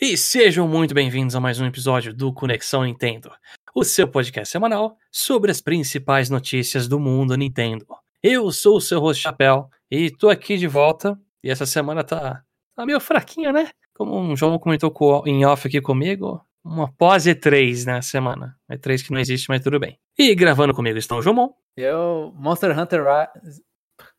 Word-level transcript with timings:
E 0.00 0.16
sejam 0.16 0.68
muito 0.68 0.94
bem-vindos 0.94 1.34
a 1.34 1.40
mais 1.40 1.58
um 1.58 1.66
episódio 1.66 2.14
do 2.14 2.32
Conexão 2.32 2.84
Nintendo, 2.84 3.32
o 3.74 3.82
seu 3.82 4.06
podcast 4.06 4.48
semanal 4.48 4.96
sobre 5.10 5.50
as 5.50 5.60
principais 5.60 6.30
notícias 6.30 6.86
do 6.86 7.00
mundo 7.00 7.36
Nintendo. 7.36 7.84
Eu 8.22 8.52
sou 8.52 8.76
o 8.76 8.80
seu 8.80 9.00
host 9.00 9.20
Chapéu 9.20 9.68
e 9.90 10.08
tô 10.08 10.28
aqui 10.28 10.56
de 10.56 10.68
volta. 10.68 11.18
E 11.42 11.50
essa 11.50 11.66
semana 11.66 12.04
tá, 12.04 12.44
tá 12.76 12.86
meio 12.86 13.00
fraquinha, 13.00 13.50
né? 13.50 13.70
Como 13.92 14.16
um 14.16 14.36
João 14.36 14.56
comentou 14.60 14.94
em 15.26 15.44
off 15.44 15.66
aqui 15.66 15.80
comigo, 15.80 16.40
uma 16.64 16.92
pós 16.92 17.24
E3 17.24 17.84
na 17.84 17.94
né, 17.94 18.00
semana. 18.00 18.56
E3 18.70 19.04
que 19.04 19.10
não 19.10 19.18
existe, 19.18 19.48
mas 19.48 19.64
tudo 19.64 19.80
bem. 19.80 19.98
E 20.16 20.32
gravando 20.32 20.72
comigo 20.72 20.96
estão 20.96 21.18
o 21.18 21.22
Jomon. 21.22 21.48
Eu, 21.76 22.32
Monster 22.36 22.78
Hunter 22.78 23.02
Rise. 23.02 23.64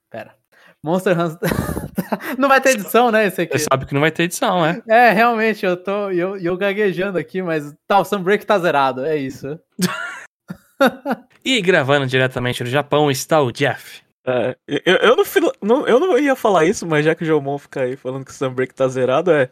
Pera. 0.09 0.38
Monster 0.83 1.19
Hunter. 1.19 1.49
não 2.37 2.47
vai 2.47 2.61
ter 2.61 2.71
edição, 2.71 3.11
né? 3.11 3.27
Esse 3.27 3.41
aqui. 3.41 3.57
Você 3.57 3.65
sabe 3.71 3.85
que 3.85 3.93
não 3.93 4.01
vai 4.01 4.11
ter 4.11 4.23
edição, 4.23 4.65
é? 4.65 4.81
É, 4.87 5.11
realmente, 5.11 5.65
eu 5.65 5.75
tô 5.75 6.09
eu, 6.11 6.37
eu 6.37 6.57
gaguejando 6.57 7.17
aqui, 7.17 7.41
mas 7.41 7.73
tá, 7.87 7.99
o 7.99 8.05
Sunbreak 8.05 8.45
tá 8.45 8.57
zerado, 8.59 9.05
é 9.05 9.17
isso. 9.17 9.59
e 11.43 11.61
gravando 11.61 12.07
diretamente 12.07 12.63
do 12.63 12.69
Japão 12.69 13.11
está 13.11 13.41
o 13.41 13.51
Jeff. 13.51 14.01
É, 14.25 14.55
eu, 14.67 14.95
eu, 14.97 15.15
não, 15.15 15.23
não, 15.61 15.87
eu 15.87 15.99
não 15.99 16.17
ia 16.17 16.35
falar 16.35 16.65
isso, 16.65 16.85
mas 16.85 17.03
já 17.03 17.15
que 17.15 17.23
o 17.23 17.25
Jomon 17.25 17.57
fica 17.57 17.81
aí 17.81 17.95
falando 17.95 18.25
que 18.25 18.31
o 18.31 18.33
Sunbreak 18.33 18.73
tá 18.73 18.87
zerado, 18.87 19.31
é 19.31 19.49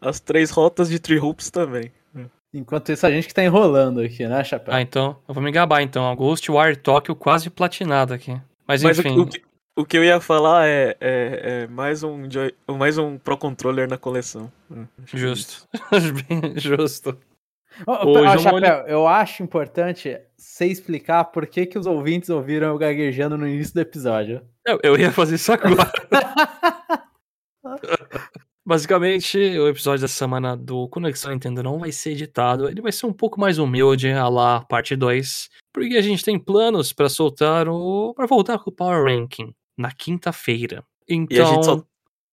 as 0.00 0.20
três 0.20 0.50
rotas 0.50 0.88
de 0.88 0.98
Tree 0.98 1.18
Hoops 1.18 1.50
também. 1.50 1.92
Enquanto 2.52 2.90
isso, 2.90 3.06
a 3.06 3.10
gente 3.10 3.28
que 3.28 3.34
tá 3.34 3.44
enrolando 3.44 4.00
aqui, 4.00 4.26
né, 4.26 4.42
Chapéu? 4.42 4.74
Ah, 4.74 4.80
então, 4.80 5.16
eu 5.28 5.32
vou 5.32 5.42
me 5.42 5.52
gabar 5.52 5.82
então. 5.82 6.12
Ghostwire 6.16 6.76
Tokyo 6.76 7.14
quase 7.14 7.48
platinado 7.48 8.12
aqui. 8.12 8.32
Mas, 8.66 8.82
Mas 8.82 8.98
enfim. 8.98 9.16
O, 9.16 9.22
o, 9.22 9.28
o, 9.76 9.84
que 9.84 9.96
eu 9.96 10.04
ia 10.04 10.20
falar 10.20 10.66
é, 10.66 10.96
é, 11.00 11.40
é 11.42 11.66
mais, 11.66 12.02
um, 12.02 12.28
mais 12.68 12.98
um 12.98 13.18
Pro 13.18 13.36
Controller 13.36 13.88
na 13.88 13.98
coleção. 13.98 14.50
Justo. 15.06 15.68
Bem 16.28 16.58
justo. 16.58 17.16
Oh, 17.86 17.98
oh, 18.04 18.38
Chapéu, 18.38 18.86
eu 18.86 19.06
acho 19.06 19.42
importante 19.42 20.20
você 20.36 20.66
explicar 20.66 21.24
por 21.24 21.46
que, 21.46 21.66
que 21.66 21.78
os 21.78 21.86
ouvintes 21.86 22.28
ouviram 22.28 22.68
eu 22.68 22.78
gaguejando 22.78 23.38
no 23.38 23.46
início 23.46 23.74
do 23.74 23.80
episódio. 23.80 24.42
Eu, 24.66 24.78
eu 24.82 24.98
ia 24.98 25.12
fazer 25.12 25.36
isso 25.36 25.52
agora. 25.52 25.90
Basicamente, 28.66 29.38
o 29.38 29.68
episódio 29.68 30.02
dessa 30.02 30.14
semana 30.14 30.56
do 30.56 30.88
Conexão 30.88 31.32
Nintendo 31.32 31.62
não 31.62 31.78
vai 31.78 31.90
ser 31.90 32.10
editado. 32.10 32.68
Ele 32.68 32.82
vai 32.82 32.92
ser 32.92 33.06
um 33.06 33.12
pouco 33.12 33.40
mais 33.40 33.58
humilde, 33.58 34.10
a 34.12 34.28
lá 34.28 34.60
parte 34.64 34.94
2. 34.94 35.48
Porque 35.72 35.96
a 35.96 36.02
gente 36.02 36.24
tem 36.24 36.38
planos 36.38 36.92
para 36.92 37.08
soltar 37.08 37.68
o. 37.68 38.12
para 38.14 38.26
voltar 38.26 38.58
com 38.58 38.70
o 38.70 38.72
Power 38.72 39.04
Ranking 39.04 39.54
na 39.80 39.90
quinta-feira. 39.90 40.84
Então. 41.08 41.36
E 41.36 41.40
a, 41.40 41.44
gente 41.44 41.64
só, 41.64 41.72
então 41.72 41.86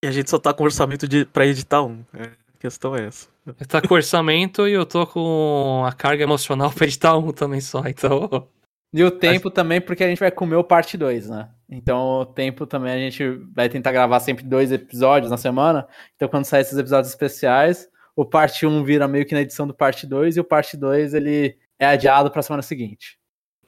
e 0.04 0.08
a 0.08 0.12
gente 0.12 0.30
só 0.30 0.38
tá 0.38 0.54
com 0.54 0.64
orçamento 0.64 1.08
de, 1.08 1.26
pra 1.26 1.46
editar 1.46 1.82
um. 1.82 2.04
É, 2.14 2.24
a 2.24 2.58
questão 2.60 2.96
é 2.96 3.06
essa. 3.06 3.28
Tá 3.68 3.82
com 3.82 3.94
orçamento 3.94 4.68
e 4.68 4.74
eu 4.74 4.86
tô 4.86 5.08
com 5.08 5.84
a 5.86 5.94
carga 5.94 6.24
emocional 6.24 6.72
pra 6.74 6.86
editar 6.86 7.18
um 7.18 7.32
também 7.32 7.62
só, 7.62 7.84
então. 7.88 8.48
E 8.94 9.04
o 9.04 9.12
tempo 9.12 9.46
Mas... 9.46 9.54
também, 9.54 9.82
porque 9.82 10.04
a 10.04 10.08
gente 10.08 10.20
vai 10.20 10.32
comer 10.32 10.56
o 10.56 10.64
parte 10.64 10.98
2, 10.98 11.30
né? 11.30 11.50
Então 11.70 12.22
o 12.22 12.26
tempo 12.26 12.66
também 12.66 12.94
a 12.94 12.98
gente 12.98 13.24
vai 13.54 13.68
tentar 13.68 13.92
gravar 13.92 14.20
sempre 14.20 14.44
dois 14.44 14.72
episódios 14.72 15.32
na 15.32 15.38
semana. 15.38 15.88
Então 16.16 16.28
quando 16.28 16.46
sair 16.46 16.62
esses 16.62 16.78
episódios 16.78 17.10
especiais, 17.10 17.90
o 18.16 18.26
parte 18.26 18.66
1 18.66 18.84
vira 18.84 19.08
meio 19.08 19.26
que 19.26 19.34
na 19.34 19.42
edição 19.42 19.68
do 19.68 19.74
parte 19.74 20.08
2 20.08 20.38
e 20.38 20.40
o 20.40 20.44
parte 20.44 20.78
2 20.78 21.14
ele 21.14 21.58
é 21.80 21.86
adiado 21.86 22.32
pra 22.32 22.42
semana 22.42 22.62
seguinte. 22.62 23.18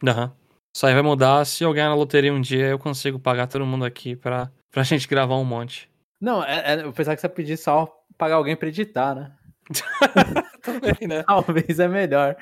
Aham. 0.05 0.25
Uhum. 0.25 0.38
Isso 0.75 0.85
aí 0.85 0.93
vai 0.93 1.01
mudar. 1.01 1.45
Se 1.45 1.63
eu 1.63 1.73
ganhar 1.73 1.89
na 1.89 1.95
loteria 1.95 2.33
um 2.33 2.41
dia, 2.41 2.67
eu 2.67 2.79
consigo 2.79 3.19
pagar 3.19 3.47
todo 3.47 3.65
mundo 3.65 3.85
aqui 3.85 4.15
pra, 4.15 4.51
pra 4.71 4.83
gente 4.83 5.07
gravar 5.07 5.35
um 5.35 5.45
monte. 5.45 5.89
Não, 6.19 6.43
é, 6.43 6.73
é, 6.73 6.83
eu 6.83 6.93
pensava 6.93 7.15
que 7.15 7.21
você 7.21 7.27
ia 7.27 7.33
pedir 7.33 7.57
só 7.57 7.87
pagar 8.17 8.35
alguém 8.35 8.55
pra 8.55 8.67
editar, 8.67 9.15
né? 9.15 9.31
Também, 10.61 11.07
né? 11.07 11.23
Talvez 11.23 11.79
é 11.79 11.87
melhor. 11.87 12.35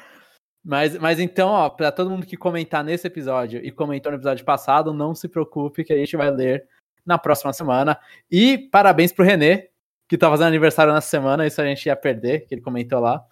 Mas, 0.63 0.97
mas 0.97 1.19
então, 1.19 1.49
ó, 1.49 1.69
para 1.69 1.91
todo 1.91 2.09
mundo 2.09 2.25
que 2.25 2.35
comentar 2.35 2.83
nesse 2.83 3.07
episódio 3.07 3.63
e 3.63 3.71
comentou 3.71 4.11
no 4.11 4.17
episódio 4.17 4.43
passado, 4.43 4.93
não 4.93 5.15
se 5.15 5.29
preocupe 5.29 5.83
que 5.83 5.93
a 5.93 5.97
gente 5.97 6.17
vai 6.17 6.29
ler 6.29 6.67
na 7.05 7.17
próxima 7.17 7.53
semana. 7.53 7.97
E 8.29 8.57
parabéns 8.57 9.13
pro 9.13 9.23
Renê, 9.23 9.69
que 10.09 10.17
tá 10.17 10.29
fazendo 10.29 10.47
aniversário 10.47 10.93
nessa 10.93 11.07
semana, 11.07 11.47
isso 11.47 11.61
a 11.61 11.65
gente 11.65 11.85
ia 11.85 11.95
perder, 11.95 12.45
que 12.45 12.55
ele 12.55 12.61
comentou 12.61 12.99
lá. 12.99 13.25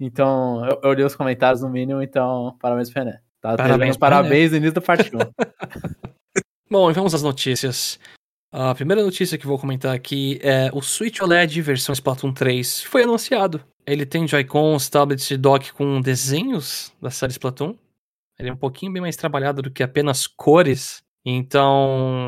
Então, 0.00 0.64
eu, 0.64 0.80
eu 0.82 0.92
li 0.92 1.02
os 1.02 1.16
comentários 1.16 1.60
no 1.60 1.68
mínimo, 1.68 2.00
então, 2.00 2.56
parabéns 2.60 2.90
pro 2.90 3.04
Renê. 3.04 3.18
Tá 3.40 3.56
parabéns, 3.56 3.96
parabéns 3.96 4.50
do 4.72 4.82
parte 4.82 5.10
1. 5.14 5.18
Bom, 6.70 6.92
vamos 6.92 7.14
às 7.14 7.22
notícias. 7.22 7.98
A 8.52 8.74
primeira 8.74 9.02
notícia 9.02 9.38
que 9.38 9.46
vou 9.46 9.58
comentar 9.58 9.94
aqui 9.94 10.38
é 10.42 10.70
o 10.72 10.80
Switch 10.80 11.20
OLED 11.20 11.60
versão 11.60 11.92
Splatoon 11.92 12.32
3 12.32 12.82
foi 12.82 13.02
anunciado. 13.02 13.62
Ele 13.86 14.04
tem 14.04 14.26
Joy-Cons, 14.26 14.88
tablets 14.88 15.30
e 15.30 15.36
dock 15.36 15.72
com 15.72 16.00
desenhos 16.00 16.92
da 17.00 17.10
série 17.10 17.32
Splatoon. 17.32 17.76
Ele 18.38 18.50
é 18.50 18.52
um 18.52 18.56
pouquinho 18.56 18.92
bem 18.92 19.02
mais 19.02 19.16
trabalhado 19.16 19.62
do 19.62 19.70
que 19.70 19.82
apenas 19.82 20.26
cores. 20.26 21.02
Então, 21.24 22.26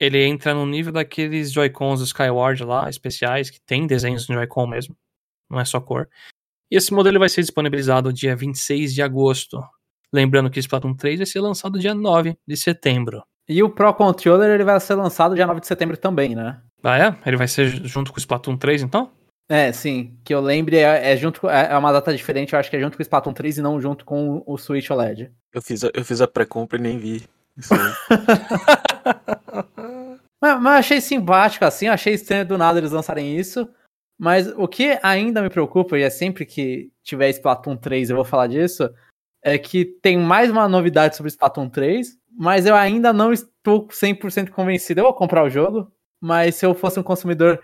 ele 0.00 0.24
entra 0.24 0.54
no 0.54 0.66
nível 0.66 0.92
daqueles 0.92 1.52
Joy-Cons 1.52 2.00
do 2.00 2.06
Skyward 2.06 2.64
lá, 2.64 2.88
especiais, 2.88 3.50
que 3.50 3.60
tem 3.60 3.86
desenhos 3.86 4.28
no 4.28 4.34
Joy-Con 4.34 4.66
mesmo. 4.66 4.96
Não 5.50 5.60
é 5.60 5.64
só 5.64 5.80
cor. 5.80 6.08
E 6.70 6.76
esse 6.76 6.92
modelo 6.92 7.18
vai 7.18 7.28
ser 7.28 7.42
disponibilizado 7.42 8.12
dia 8.12 8.34
26 8.34 8.94
de 8.94 9.02
agosto. 9.02 9.60
Lembrando 10.14 10.48
que 10.48 10.60
Splatoon 10.60 10.94
3 10.94 11.18
vai 11.18 11.26
ser 11.26 11.40
lançado 11.40 11.76
dia 11.76 11.92
9 11.92 12.38
de 12.46 12.56
setembro. 12.56 13.24
E 13.48 13.64
o 13.64 13.68
Pro 13.68 13.92
Controller 13.92 14.48
ele 14.48 14.62
vai 14.62 14.78
ser 14.78 14.94
lançado 14.94 15.34
dia 15.34 15.44
9 15.44 15.60
de 15.60 15.66
setembro 15.66 15.96
também, 15.96 16.36
né? 16.36 16.60
Ah, 16.84 16.96
é? 16.96 17.16
Ele 17.26 17.36
vai 17.36 17.48
ser 17.48 17.66
junto 17.84 18.12
com 18.12 18.16
o 18.16 18.20
Splatoon 18.20 18.56
3, 18.56 18.82
então? 18.82 19.10
É, 19.48 19.72
sim. 19.72 20.16
Que 20.24 20.32
eu 20.32 20.40
lembre, 20.40 20.76
é, 20.76 21.12
é 21.12 21.16
junto 21.16 21.50
é, 21.50 21.72
é 21.72 21.76
uma 21.76 21.90
data 21.90 22.14
diferente, 22.14 22.52
eu 22.52 22.60
acho 22.60 22.70
que 22.70 22.76
é 22.76 22.80
junto 22.80 22.96
com 22.96 23.00
o 23.00 23.02
Splatoon 23.02 23.32
3 23.32 23.58
e 23.58 23.62
não 23.62 23.80
junto 23.80 24.04
com 24.04 24.40
o 24.46 24.56
Switch 24.56 24.88
OLED. 24.88 25.32
Eu 25.52 25.60
fiz 25.60 25.82
a, 25.82 25.90
eu 25.92 26.04
fiz 26.04 26.20
a 26.20 26.28
pré-compra 26.28 26.78
e 26.78 26.82
nem 26.82 26.96
vi. 26.96 27.24
mas, 30.40 30.62
mas 30.62 30.78
achei 30.78 31.00
simpático 31.00 31.64
assim, 31.64 31.88
achei 31.88 32.14
estranho 32.14 32.46
do 32.46 32.56
nada 32.56 32.78
eles 32.78 32.92
lançarem 32.92 33.36
isso. 33.36 33.68
Mas 34.16 34.46
o 34.56 34.68
que 34.68 34.96
ainda 35.02 35.42
me 35.42 35.50
preocupa, 35.50 35.98
e 35.98 36.02
é 36.02 36.10
sempre 36.10 36.46
que 36.46 36.92
tiver 37.02 37.30
Splatoon 37.30 37.76
3 37.76 38.10
eu 38.10 38.16
vou 38.16 38.24
falar 38.24 38.46
disso, 38.46 38.88
é 39.44 39.58
que 39.58 39.84
tem 39.84 40.16
mais 40.16 40.50
uma 40.50 40.66
novidade 40.66 41.16
sobre 41.16 41.28
Splatoon 41.28 41.68
3, 41.68 42.16
mas 42.36 42.64
eu 42.64 42.74
ainda 42.74 43.12
não 43.12 43.30
estou 43.30 43.86
100% 43.86 44.48
convencido. 44.48 45.00
Eu 45.00 45.04
vou 45.04 45.12
comprar 45.12 45.44
o 45.44 45.50
jogo, 45.50 45.92
mas 46.18 46.54
se 46.54 46.64
eu 46.64 46.74
fosse 46.74 46.98
um 46.98 47.02
consumidor 47.02 47.60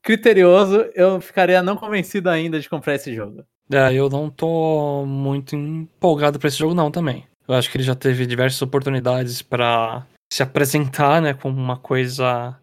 criterioso, 0.00 0.86
eu 0.94 1.20
ficaria 1.20 1.60
não 1.60 1.76
convencido 1.76 2.30
ainda 2.30 2.60
de 2.60 2.70
comprar 2.70 2.94
esse 2.94 3.12
jogo. 3.12 3.44
É, 3.72 3.92
eu 3.92 4.08
não 4.08 4.30
tô 4.30 5.04
muito 5.04 5.56
empolgado 5.56 6.38
para 6.38 6.48
esse 6.48 6.58
jogo 6.58 6.74
não 6.74 6.90
também. 6.90 7.26
Eu 7.48 7.54
acho 7.54 7.68
que 7.70 7.76
ele 7.76 7.84
já 7.84 7.94
teve 7.94 8.26
diversas 8.26 8.62
oportunidades 8.62 9.42
para 9.42 10.06
se 10.32 10.42
apresentar, 10.42 11.20
né, 11.20 11.34
como 11.34 11.56
uma 11.56 11.76
coisa, 11.76 12.56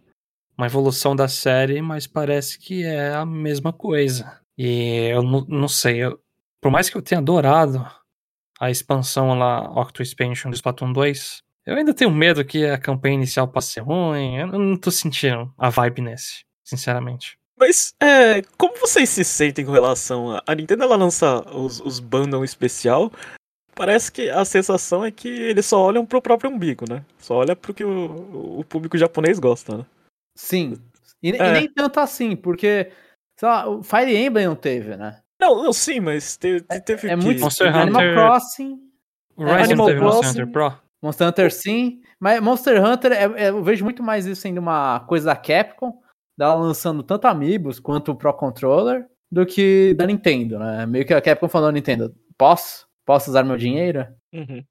uma 0.57 0.67
evolução 0.67 1.15
da 1.15 1.27
série, 1.27 1.81
mas 1.81 2.07
parece 2.07 2.57
que 2.57 2.83
é 2.83 3.13
a 3.13 3.25
mesma 3.25 3.73
coisa. 3.73 4.39
E 4.57 5.09
eu 5.11 5.23
não, 5.23 5.67
sei, 5.67 6.03
eu, 6.03 6.19
por 6.61 6.71
mais 6.71 6.89
que 6.89 6.95
eu 6.95 7.01
tenha 7.01 7.19
adorado 7.19 7.85
a 8.61 8.69
expansão 8.69 9.33
lá, 9.33 9.63
Octo 9.71 10.03
Expansion 10.03 10.51
do 10.51 10.55
Splatoon 10.55 10.93
2, 10.93 11.41
eu 11.65 11.75
ainda 11.75 11.95
tenho 11.95 12.11
medo 12.11 12.45
que 12.45 12.63
a 12.63 12.77
campanha 12.77 13.15
inicial 13.15 13.47
passe 13.47 13.79
ruim. 13.79 14.37
Eu 14.37 14.47
não 14.47 14.77
tô 14.77 14.91
sentindo 14.91 15.51
a 15.57 15.71
vibe 15.71 16.03
nesse, 16.03 16.45
sinceramente. 16.63 17.39
Mas, 17.57 17.95
é, 17.99 18.43
como 18.59 18.77
vocês 18.77 19.09
se 19.09 19.23
sentem 19.23 19.65
com 19.65 19.71
relação 19.71 20.31
a. 20.31 20.43
A 20.45 20.53
Nintendo 20.53 20.83
ela 20.83 20.95
lança 20.95 21.41
os, 21.55 21.79
os 21.79 21.99
bundles 21.99 22.51
especial. 22.51 23.11
Parece 23.73 24.11
que 24.11 24.29
a 24.29 24.45
sensação 24.45 25.03
é 25.03 25.09
que 25.09 25.27
eles 25.27 25.65
só 25.65 25.81
olham 25.81 26.05
pro 26.05 26.21
próprio 26.21 26.51
umbigo, 26.51 26.85
né? 26.87 27.03
Só 27.17 27.37
olha 27.37 27.55
pro 27.55 27.73
que 27.73 27.83
o, 27.83 28.59
o 28.59 28.63
público 28.63 28.97
japonês 28.97 29.39
gosta, 29.39 29.79
né? 29.79 29.85
Sim. 30.35 30.75
E, 31.23 31.31
é. 31.31 31.49
e, 31.49 31.51
nem 31.51 31.67
tanto 31.67 31.99
assim, 31.99 32.35
porque. 32.35 32.91
Sei 33.39 33.49
lá, 33.49 33.67
o 33.67 33.81
Fire 33.81 34.15
Emblem 34.15 34.45
não 34.45 34.55
teve, 34.55 34.95
né? 34.95 35.20
Não, 35.41 35.63
não 35.63 35.73
sim, 35.73 35.99
mas 35.99 36.37
teve, 36.37 36.61
teve 36.85 37.07
é, 37.07 37.11
é 37.11 37.15
muito 37.15 37.41
Monster 37.41 37.69
Hunter... 37.69 37.81
Animal 37.81 38.13
Crossing. 38.13 38.79
O 39.35 39.43
Rise 39.43 39.63
Animal 39.63 39.87
teve 39.87 39.99
Crossing, 39.99 40.15
Monster 40.15 40.43
Hunter 40.43 40.51
Pro. 40.51 40.73
Monster 41.01 41.27
Hunter 41.27 41.51
sim, 41.51 42.01
mas 42.19 42.39
Monster 42.39 42.85
Hunter 42.85 43.11
é, 43.11 43.45
é, 43.45 43.49
eu 43.49 43.63
vejo 43.63 43.83
muito 43.83 44.03
mais 44.03 44.27
isso 44.27 44.41
sendo 44.41 44.59
uma 44.59 44.99
coisa 45.01 45.25
da 45.25 45.35
Capcom, 45.35 45.99
dela 46.37 46.53
lançando 46.53 47.01
tanto 47.01 47.25
Amiibos 47.25 47.79
quanto 47.79 48.11
o 48.11 48.15
Pro 48.15 48.33
Controller, 48.33 49.07
do 49.31 49.45
que 49.45 49.95
da 49.95 50.05
Nintendo, 50.05 50.59
né? 50.59 50.85
Meio 50.85 51.05
que 51.05 51.13
a 51.13 51.21
Capcom 51.21 51.47
falou 51.47 51.69
à 51.69 51.71
Nintendo, 51.71 52.13
posso? 52.37 52.85
Posso 53.03 53.31
usar 53.31 53.43
meu 53.43 53.57
dinheiro? 53.57 54.07
Uhum. 54.31 54.63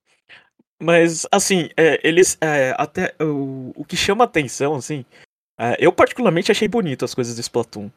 Mas, 0.80 1.26
assim, 1.30 1.68
é, 1.76 2.00
eles. 2.02 2.38
É, 2.40 2.74
até 2.78 3.14
o, 3.20 3.72
o 3.76 3.84
que 3.84 3.96
chama 3.96 4.24
atenção, 4.24 4.74
assim. 4.74 5.04
É, 5.58 5.76
eu, 5.78 5.92
particularmente, 5.92 6.50
achei 6.50 6.66
bonito 6.66 7.04
as 7.04 7.14
coisas 7.14 7.34
do 7.34 7.40
Splatoon. 7.40 7.90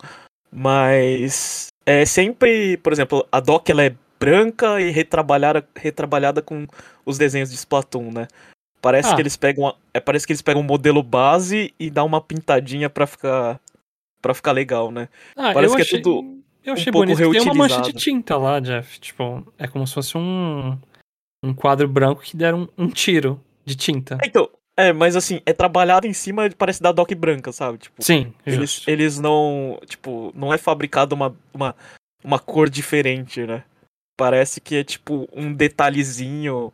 Mas. 0.52 1.68
É 1.86 2.06
sempre. 2.06 2.78
Por 2.78 2.94
exemplo, 2.94 3.28
a 3.32 3.40
dock 3.40 3.70
ela 3.70 3.84
é 3.84 3.96
branca 4.20 4.80
e 4.80 4.90
retrabalhada, 4.90 5.68
retrabalhada 5.76 6.42
com 6.42 6.66
os 7.06 7.18
desenhos 7.18 7.50
de 7.50 7.56
Splatoon, 7.56 8.12
né? 8.12 8.28
Parece 8.82 9.10
ah. 9.10 9.16
que 9.16 9.22
eles 9.22 9.38
pegam. 9.38 9.74
É, 9.94 10.00
parece 10.00 10.26
que 10.26 10.34
eles 10.34 10.42
pegam 10.42 10.62
um 10.62 10.66
modelo 10.66 11.02
base 11.02 11.74
e 11.80 11.90
dá 11.90 12.04
uma 12.04 12.22
pintadinha 12.22 12.90
pra 12.90 13.08
ficar. 13.08 13.60
para 14.22 14.34
ficar 14.34 14.52
legal, 14.52 14.92
né? 14.92 15.10
Ah, 15.36 15.54
parece 15.54 15.76
que 15.76 15.82
é 15.82 15.86
achei... 15.86 16.00
é 16.00 16.02
tudo. 16.02 16.44
Eu 16.64 16.74
achei 16.74 16.90
um 16.90 16.94
bonito 16.94 17.32
tem 17.32 17.42
uma 17.42 17.54
mancha 17.54 17.82
de 17.82 17.92
tinta 17.94 18.38
lá, 18.38 18.60
Jeff. 18.60 19.00
Tipo, 19.00 19.46
é 19.58 19.68
como 19.68 19.86
se 19.86 19.94
fosse 19.94 20.18
um, 20.18 20.78
um 21.44 21.54
quadro 21.54 21.88
branco 21.88 22.22
que 22.22 22.38
deram 22.38 22.70
um, 22.78 22.86
um 22.86 22.88
tiro 22.88 23.40
de 23.66 23.76
tinta. 23.76 24.18
Então, 24.24 24.50
é, 24.78 24.92
mas 24.94 25.16
assim, 25.16 25.42
é 25.46 25.54
trabalhado 25.54 26.08
em 26.08 26.14
cima, 26.14 26.50
parece 26.58 26.82
da 26.82 26.92
doc 26.92 27.12
branca, 27.14 27.52
sabe? 27.52 27.78
Tipo, 27.78 28.04
Sim, 28.04 28.34
eles, 28.46 28.72
justo. 28.72 28.90
eles 28.90 29.20
não, 29.20 29.80
tipo, 29.86 30.32
não 30.36 30.54
é 30.54 30.58
fabricado 30.58 31.14
uma, 31.16 31.36
uma, 31.54 31.76
uma 32.24 32.40
cor 32.40 32.70
diferente, 32.70 33.46
né? 33.46 33.64
Parece 34.18 34.62
que 34.62 34.76
é 34.76 34.84
tipo 34.84 35.28
um 35.34 35.54
detalhezinho 35.54 36.72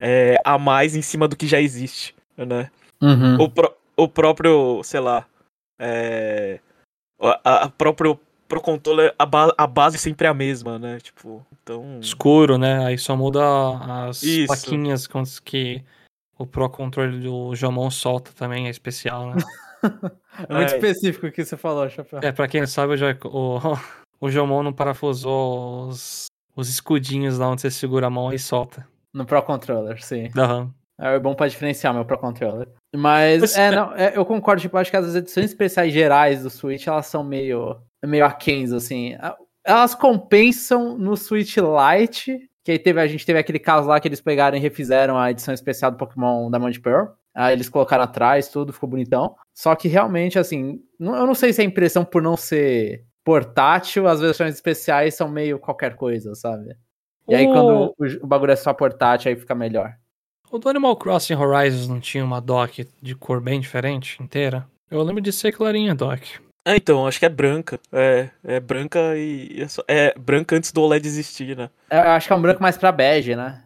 é, 0.00 0.36
a 0.44 0.58
mais 0.58 0.96
em 0.96 1.02
cima 1.02 1.28
do 1.28 1.36
que 1.36 1.46
já 1.46 1.60
existe, 1.60 2.14
né? 2.36 2.70
Uhum. 3.00 3.40
O, 3.40 3.48
pró- 3.48 3.74
o 3.96 4.08
próprio, 4.08 4.82
sei 4.84 5.00
lá, 5.00 5.26
é, 5.78 6.60
a, 7.20 7.64
a 7.64 7.68
próprio 7.68 8.18
pro 8.48 8.60
controller, 8.60 9.14
a, 9.18 9.24
ba- 9.24 9.54
a 9.56 9.66
base 9.66 9.96
sempre 9.96 10.26
é 10.26 10.30
a 10.30 10.34
mesma, 10.34 10.78
né? 10.78 10.98
Tipo, 11.00 11.44
então... 11.62 11.98
Escuro, 12.00 12.58
né? 12.58 12.84
Aí 12.84 12.98
só 12.98 13.16
muda 13.16 13.40
as 14.08 14.22
Isso. 14.22 14.46
plaquinhas 14.48 15.08
que 15.42 15.82
o 16.42 16.46
Pro 16.46 16.68
Controller 16.68 17.20
do 17.20 17.54
Jomon 17.54 17.90
solta 17.90 18.32
também, 18.32 18.66
é 18.66 18.70
especial, 18.70 19.30
né? 19.34 19.36
É 20.48 20.54
muito 20.54 20.72
É. 20.72 20.76
específico 20.76 21.26
o 21.26 21.32
que 21.32 21.44
você 21.44 21.56
falou, 21.56 21.88
Chapéu. 21.90 22.20
é, 22.22 22.30
pra 22.30 22.46
quem 22.46 22.60
não 22.60 22.68
sabe, 22.68 22.94
o, 22.94 23.26
o, 23.28 23.60
o 24.20 24.30
Jomon 24.30 24.62
não 24.62 24.72
parafusou 24.72 25.88
os, 25.88 26.26
os 26.54 26.68
escudinhos 26.68 27.36
lá 27.38 27.48
onde 27.48 27.62
você 27.62 27.70
segura 27.70 28.06
a 28.06 28.10
mão 28.10 28.32
e 28.32 28.38
solta. 28.38 28.86
No 29.12 29.26
Pro 29.26 29.42
Controller, 29.42 30.02
sim. 30.02 30.30
Aham. 30.38 30.72
É 31.00 31.18
bom 31.18 31.34
pra 31.34 31.48
diferenciar 31.48 31.92
meu 31.92 32.04
Pro 32.04 32.16
Controller. 32.16 32.68
Mas, 32.94 33.56
é, 33.56 33.66
é- 33.66 33.70
não, 33.72 33.92
é, 33.94 34.16
eu 34.16 34.24
concordo, 34.24 34.62
tipo, 34.62 34.76
acho 34.76 34.90
que 34.90 34.96
as 34.96 35.14
edições 35.16 35.46
especiais 35.46 35.92
gerais 35.92 36.44
do 36.44 36.48
Switch, 36.50 36.86
elas 36.86 37.06
são 37.06 37.24
meio, 37.24 37.76
meio 38.04 38.24
aquens, 38.24 38.72
assim. 38.72 39.16
Elas 39.64 39.94
compensam 39.96 40.96
no 40.96 41.16
Switch 41.16 41.56
Lite, 41.56 42.48
que 42.64 42.70
aí 42.72 42.78
teve, 42.78 43.00
a 43.00 43.06
gente 43.06 43.26
teve 43.26 43.38
aquele 43.38 43.58
caso 43.58 43.88
lá 43.88 43.98
que 44.00 44.06
eles 44.08 44.20
pegaram 44.20 44.56
e 44.56 44.60
refizeram 44.60 45.18
a 45.18 45.30
edição 45.30 45.52
especial 45.52 45.90
do 45.90 45.96
Pokémon 45.96 46.50
Diamond 46.50 46.80
Pearl. 46.80 47.06
Aí 47.34 47.54
eles 47.54 47.68
colocaram 47.68 48.04
atrás, 48.04 48.48
tudo, 48.48 48.72
ficou 48.72 48.88
bonitão. 48.88 49.34
Só 49.54 49.74
que 49.74 49.88
realmente, 49.88 50.38
assim, 50.38 50.80
não- 50.98 51.16
eu 51.16 51.26
não 51.26 51.34
sei 51.34 51.52
se 51.52 51.62
é 51.62 51.64
impressão 51.64 52.04
por 52.04 52.20
não 52.22 52.36
ser 52.36 53.04
portátil, 53.24 54.06
as 54.06 54.20
versões 54.20 54.54
especiais 54.54 55.14
são 55.14 55.28
meio 55.28 55.58
qualquer 55.58 55.94
coisa, 55.96 56.34
sabe? 56.34 56.76
E 57.28 57.34
aí 57.34 57.46
O- 57.46 57.52
quando 57.52 57.94
o, 57.98 58.24
o 58.24 58.26
bagulho 58.26 58.52
é 58.52 58.56
só 58.56 58.72
portátil, 58.74 59.30
aí 59.30 59.36
fica 59.36 59.54
melhor. 59.54 59.94
O 60.50 60.58
do 60.58 60.68
Animal 60.68 60.96
Crossing 60.96 61.34
Horizons 61.34 61.88
não 61.88 61.98
tinha 61.98 62.24
uma 62.24 62.40
dock 62.40 62.86
de 63.00 63.14
cor 63.14 63.40
bem 63.40 63.58
diferente, 63.58 64.22
inteira? 64.22 64.66
Eu 64.90 65.02
lembro 65.02 65.22
de 65.22 65.32
ser 65.32 65.52
clarinha 65.52 65.92
a 65.92 65.94
dock. 65.94 66.38
É, 66.64 66.76
então, 66.76 67.06
acho 67.06 67.18
que 67.18 67.26
é 67.26 67.28
branca. 67.28 67.78
É, 67.92 68.30
é 68.44 68.60
branca 68.60 69.16
e. 69.16 69.60
É, 69.62 69.68
só- 69.68 69.82
é 69.88 70.14
branca 70.18 70.54
antes 70.56 70.70
do 70.72 70.82
OLED 70.82 71.06
existir, 71.06 71.56
né? 71.56 71.68
Eu 71.90 72.00
acho 72.12 72.26
que 72.28 72.32
é 72.32 72.36
um 72.36 72.42
branco 72.42 72.62
mais 72.62 72.76
pra 72.76 72.92
bege, 72.92 73.34
né? 73.34 73.62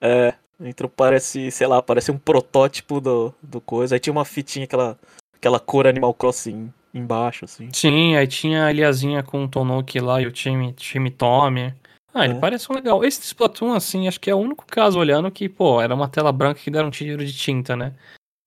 É. 0.00 0.34
Então 0.60 0.88
parece, 0.88 1.50
sei 1.50 1.66
lá, 1.66 1.82
parece 1.82 2.10
um 2.12 2.18
protótipo 2.18 3.00
do, 3.00 3.34
do 3.42 3.60
coisa. 3.60 3.96
Aí 3.96 4.00
tinha 4.00 4.12
uma 4.12 4.24
fitinha, 4.24 4.64
aquela, 4.64 4.98
aquela 5.36 5.58
cor 5.58 5.86
Animal 5.86 6.14
Crossing 6.14 6.72
embaixo, 6.92 7.44
assim. 7.44 7.68
Sim, 7.72 8.14
aí 8.16 8.26
tinha 8.26 8.66
a 8.66 8.72
Liazinha 8.72 9.22
com 9.22 9.44
o 9.44 9.48
Tonoki 9.48 9.98
lá 9.98 10.20
e 10.22 10.26
o 10.26 10.30
time, 10.32 10.72
time 10.74 11.10
Tommy. 11.10 11.74
Ah, 12.12 12.24
ele 12.24 12.34
É. 12.34 12.38
parece 12.38 12.70
um 12.70 12.74
legal. 12.76 13.04
Esse 13.04 13.20
Splatoon, 13.22 13.72
assim, 13.74 14.06
acho 14.06 14.20
que 14.20 14.30
é 14.30 14.34
o 14.34 14.38
único 14.38 14.64
caso 14.66 14.98
olhando 14.98 15.28
que, 15.30 15.48
pô, 15.48 15.82
era 15.82 15.92
uma 15.94 16.08
tela 16.08 16.30
branca 16.30 16.60
que 16.60 16.70
deram 16.70 16.86
um 16.88 16.90
tiro 16.92 17.24
de 17.26 17.32
tinta, 17.36 17.74
né? 17.74 17.92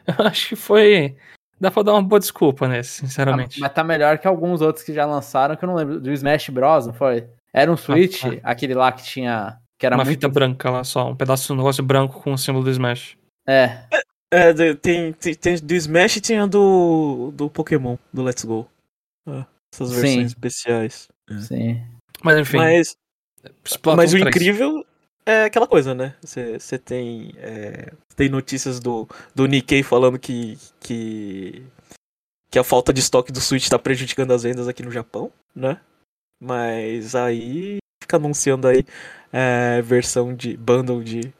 Eu 0.08 0.26
acho 0.26 0.50
que 0.50 0.56
foi. 0.56 1.18
Dá 1.60 1.72
pra 1.72 1.84
dar 1.84 1.94
uma 1.94 2.04
boa 2.04 2.20
desculpa 2.20 2.68
nesse, 2.68 3.00
sinceramente. 3.00 3.60
Mas 3.60 3.74
tá 3.74 3.84
melhor 3.84 4.18
que 4.18 4.28
alguns 4.28 4.62
outros 4.62 4.86
que 4.86 4.94
já 4.94 5.06
lançaram, 5.06 5.56
que 5.56 5.66
eu 5.66 5.68
não 5.68 5.76
lembro. 5.76 6.00
Do 6.00 6.12
Smash 6.12 6.50
Bros, 6.50 6.88
não 6.88 6.94
foi? 6.94 7.28
Era 7.52 7.72
um 7.72 7.78
Switch, 7.78 8.24
ah. 8.24 8.40
aquele 8.44 8.74
lá 8.76 8.92
que 8.92 9.04
tinha. 9.04 9.58
Que 9.80 9.86
era 9.86 9.96
uma 9.96 10.04
muito. 10.04 10.16
fita 10.16 10.30
branca 10.30 10.70
lá 10.70 10.84
só, 10.84 11.10
um 11.10 11.16
pedaço 11.16 11.48
de 11.48 11.54
um 11.54 11.58
negócio 11.58 11.84
branco 11.84 12.22
com 12.22 12.34
o 12.34 12.38
símbolo 12.38 12.64
do 12.64 12.72
Smash. 12.72 13.16
É. 13.48 13.80
É, 14.32 14.52
de- 14.52 14.76
tem, 14.76 15.14
tem, 15.14 15.34
tem 15.34 15.56
do 15.58 15.74
Smash 15.74 16.18
e 16.18 16.22
tinha 16.22 16.46
do, 16.46 17.32
do 17.34 17.50
Pokémon, 17.50 17.98
do 18.12 18.24
Let's 18.24 18.44
Go. 18.44 18.68
É, 19.28 19.46
essas 19.74 19.90
Sim. 19.90 20.02
versões 20.02 20.28
especiais. 20.28 21.08
Sim. 21.48 21.82
Mas 22.24 22.38
enfim, 22.40 22.58
Mas, 22.58 22.98
mas 23.96 24.14
o 24.14 24.20
3. 24.20 24.28
incrível 24.28 24.86
é 25.28 25.44
aquela 25.44 25.68
coisa, 25.68 25.94
né? 25.94 26.16
Você 26.22 26.78
tem, 26.78 27.34
é, 27.38 27.92
tem 28.16 28.30
notícias 28.30 28.80
do, 28.80 29.06
do 29.36 29.46
Nikkei 29.46 29.84
falando 29.84 30.18
que, 30.18 30.58
que, 30.80 31.64
que 32.50 32.58
a 32.58 32.64
falta 32.64 32.94
de 32.94 33.02
estoque 33.02 33.32
do 33.32 33.42
Switch 33.42 33.68
tá 33.68 33.78
prejudicando 33.78 34.32
as 34.32 34.44
vendas 34.44 34.70
aqui 34.70 34.82
no 34.82 34.90
Japão, 34.90 35.30
né? 35.54 35.82
Mas 36.40 37.14
aí 37.14 37.80
fica 38.02 38.16
anunciando 38.16 38.70
aí 38.70 38.86
é, 39.34 39.82
versão 39.82 40.34
de 40.34 40.56
bundle 40.56 41.04
de, 41.04 41.34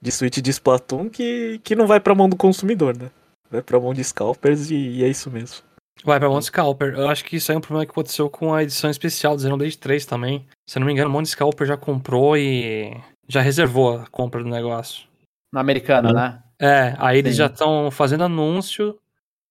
de 0.00 0.12
Switch 0.12 0.38
de 0.38 0.50
Splatoon 0.50 1.10
que, 1.10 1.60
que 1.64 1.74
não 1.74 1.88
vai 1.88 1.98
pra 1.98 2.14
mão 2.14 2.28
do 2.28 2.36
consumidor, 2.36 2.96
né? 2.96 3.10
Vai 3.50 3.60
pra 3.60 3.80
mão 3.80 3.92
de 3.92 4.04
scalpers 4.04 4.70
e, 4.70 4.76
e 4.76 5.04
é 5.04 5.08
isso 5.08 5.28
mesmo. 5.30 5.64
Vai 6.04 6.18
pra 6.18 6.28
Monte 6.28 6.46
Scalper. 6.46 6.94
Eu 6.94 7.08
acho 7.08 7.24
que 7.24 7.36
isso 7.36 7.52
aí 7.52 7.54
é 7.54 7.58
um 7.58 7.60
problema 7.60 7.84
que 7.84 7.92
aconteceu 7.92 8.28
com 8.28 8.54
a 8.54 8.62
edição 8.62 8.90
especial 8.90 9.36
do 9.36 9.42
Xenoblade 9.42 9.78
3 9.78 10.04
também. 10.06 10.44
Se 10.68 10.78
eu 10.78 10.80
não 10.80 10.86
me 10.86 10.92
engano, 10.92 11.08
o 11.08 11.12
Monte 11.12 11.28
Scalper 11.28 11.66
já 11.66 11.76
comprou 11.76 12.36
e 12.36 12.96
já 13.32 13.40
reservou 13.40 13.98
a 13.98 14.06
compra 14.06 14.42
do 14.42 14.48
negócio. 14.50 15.06
Na 15.52 15.60
americana, 15.60 16.10
Hum. 16.10 16.12
né? 16.14 16.42
É, 16.60 16.94
aí 16.98 17.18
eles 17.18 17.32
Sim. 17.32 17.38
já 17.38 17.46
estão 17.46 17.90
fazendo 17.90 18.24
anúncio 18.24 18.98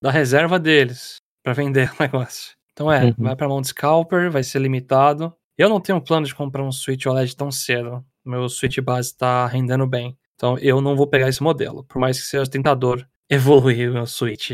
da 0.02 0.10
reserva 0.12 0.58
deles 0.60 1.18
pra 1.44 1.54
vender 1.54 1.92
o 2.00 2.02
negócio. 2.04 2.54
Então 2.74 2.92
é, 2.92 3.06
Uhum. 3.06 3.14
vai 3.18 3.36
pra 3.36 3.48
mão 3.50 3.62
de 3.62 3.68
scalper, 3.68 4.32
vai 4.32 4.44
ser 4.44 4.60
limitado. 4.60 5.34
Eu 5.58 5.68
não 5.70 5.80
tenho 5.82 6.02
plano 6.02 6.26
de 6.26 6.34
comprar 6.34 6.64
um 6.64 6.72
Switch 6.72 7.06
OLED 7.06 7.36
tão 7.36 7.52
cedo. 7.52 8.04
Meu 8.26 8.48
Switch 8.48 8.78
base 8.80 9.16
tá 9.16 9.46
rendendo 9.48 9.86
bem. 9.86 10.18
Então 10.36 10.58
eu 10.60 10.80
não 10.82 10.96
vou 10.96 11.06
pegar 11.08 11.28
esse 11.28 11.44
modelo. 11.44 11.84
Por 11.84 12.00
mais 12.00 12.20
que 12.20 12.26
seja 12.26 12.50
tentador 12.50 13.06
evoluir 13.30 13.90
o 13.90 13.94
meu 13.94 14.08
Switch 14.08 14.52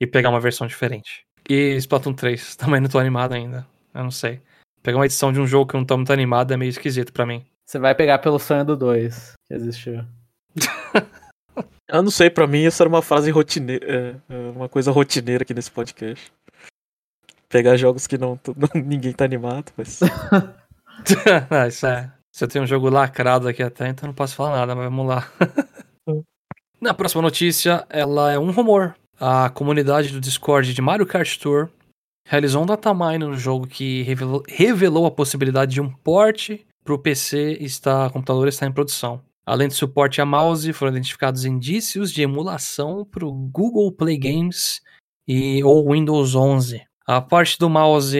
e 0.00 0.06
pegar 0.06 0.30
uma 0.30 0.40
versão 0.40 0.66
diferente. 0.66 1.24
E 1.48 1.76
Splatoon 1.76 2.12
3, 2.14 2.56
também 2.56 2.80
não 2.80 2.88
tô 2.88 2.98
animado 2.98 3.32
ainda. 3.32 3.66
Eu 3.94 4.02
não 4.02 4.10
sei. 4.10 4.40
Pegar 4.82 4.98
uma 4.98 5.06
edição 5.06 5.32
de 5.32 5.40
um 5.40 5.46
jogo 5.46 5.66
que 5.70 5.76
eu 5.76 5.78
não 5.80 5.86
tô 5.86 5.96
muito 5.96 6.12
animado 6.12 6.52
é 6.52 6.56
meio 6.56 6.70
esquisito 6.70 7.12
pra 7.12 7.24
mim. 7.26 7.44
Você 7.70 7.78
vai 7.78 7.94
pegar 7.94 8.18
pelo 8.18 8.36
sonho 8.40 8.64
do 8.64 8.76
2 8.76 9.34
que 9.46 9.54
existiu. 9.54 10.04
Eu 11.88 12.02
não 12.02 12.10
sei, 12.10 12.28
pra 12.28 12.44
mim 12.44 12.64
isso 12.64 12.82
era 12.82 12.88
uma 12.88 13.00
frase 13.00 13.30
rotineira, 13.30 13.86
é, 13.86 14.16
é, 14.28 14.50
uma 14.50 14.68
coisa 14.68 14.90
rotineira 14.90 15.44
aqui 15.44 15.54
nesse 15.54 15.70
podcast. 15.70 16.32
Pegar 17.48 17.76
jogos 17.76 18.08
que 18.08 18.18
não, 18.18 18.40
não- 18.56 18.82
ninguém 18.82 19.12
tá 19.12 19.24
animado, 19.24 19.72
mas. 19.76 20.00
ah, 21.48 21.68
isso 21.68 21.86
é. 21.86 22.12
Se 22.32 22.42
eu 22.42 22.48
tenho 22.48 22.64
um 22.64 22.66
jogo 22.66 22.90
lacrado 22.90 23.46
aqui 23.46 23.62
até, 23.62 23.86
então 23.86 24.08
não 24.08 24.14
posso 24.14 24.34
falar 24.34 24.56
nada, 24.56 24.74
mas 24.74 24.86
vamos 24.86 25.06
lá. 25.06 25.30
Na 26.80 26.92
próxima 26.92 27.22
notícia, 27.22 27.86
ela 27.88 28.32
é 28.32 28.38
um 28.38 28.50
rumor. 28.50 28.96
A 29.20 29.48
comunidade 29.48 30.10
do 30.10 30.20
Discord 30.20 30.74
de 30.74 30.82
Mario 30.82 31.06
Kart 31.06 31.38
Tour 31.38 31.68
realizou 32.26 32.64
um 32.64 32.66
datamine 32.66 33.18
no 33.18 33.36
jogo 33.36 33.68
que 33.68 34.02
revelou, 34.02 34.42
revelou 34.48 35.06
a 35.06 35.10
possibilidade 35.12 35.74
de 35.74 35.80
um 35.80 35.88
port 35.88 36.58
para 36.84 36.94
o 36.94 36.98
PC 36.98 37.58
está, 37.60 38.06
o 38.06 38.10
computador 38.10 38.48
está 38.48 38.66
em 38.66 38.72
produção. 38.72 39.22
Além 39.44 39.68
de 39.68 39.74
suporte 39.74 40.20
a 40.20 40.26
mouse, 40.26 40.72
foram 40.72 40.92
identificados 40.92 41.44
indícios 41.44 42.12
de 42.12 42.22
emulação 42.22 43.04
para 43.04 43.26
o 43.26 43.32
Google 43.32 43.92
Play 43.92 44.18
Games 44.18 44.80
e 45.26 45.62
ou 45.64 45.92
Windows 45.92 46.34
11. 46.34 46.82
A 47.06 47.20
parte 47.20 47.58
do 47.58 47.68
mouse 47.68 48.18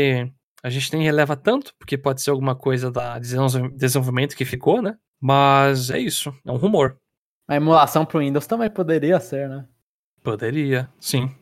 a 0.63 0.69
gente 0.69 0.93
nem 0.93 1.03
releva 1.03 1.37
tanto, 1.37 1.75
porque 1.79 1.97
pode 1.97 2.21
ser 2.21 2.31
alguma 2.31 2.55
coisa 2.55 2.91
da 2.91 3.19
desenvolvimento 3.19 4.37
que 4.37 4.45
ficou, 4.45 4.83
né? 4.83 4.97
Mas 5.21 5.91
é 5.91 5.99
isso, 5.99 6.35
é 6.45 6.53
um 6.53 6.57
rumor. 6.57 6.99
A 7.49 7.57
emulação 7.57 8.05
pro 8.05 8.21
Windows 8.21 8.47
também 8.47 8.71
poderia 8.71 9.19
ser, 9.21 9.49
né? 9.49 9.67
Poderia, 10.23 10.89
sim. 11.01 11.35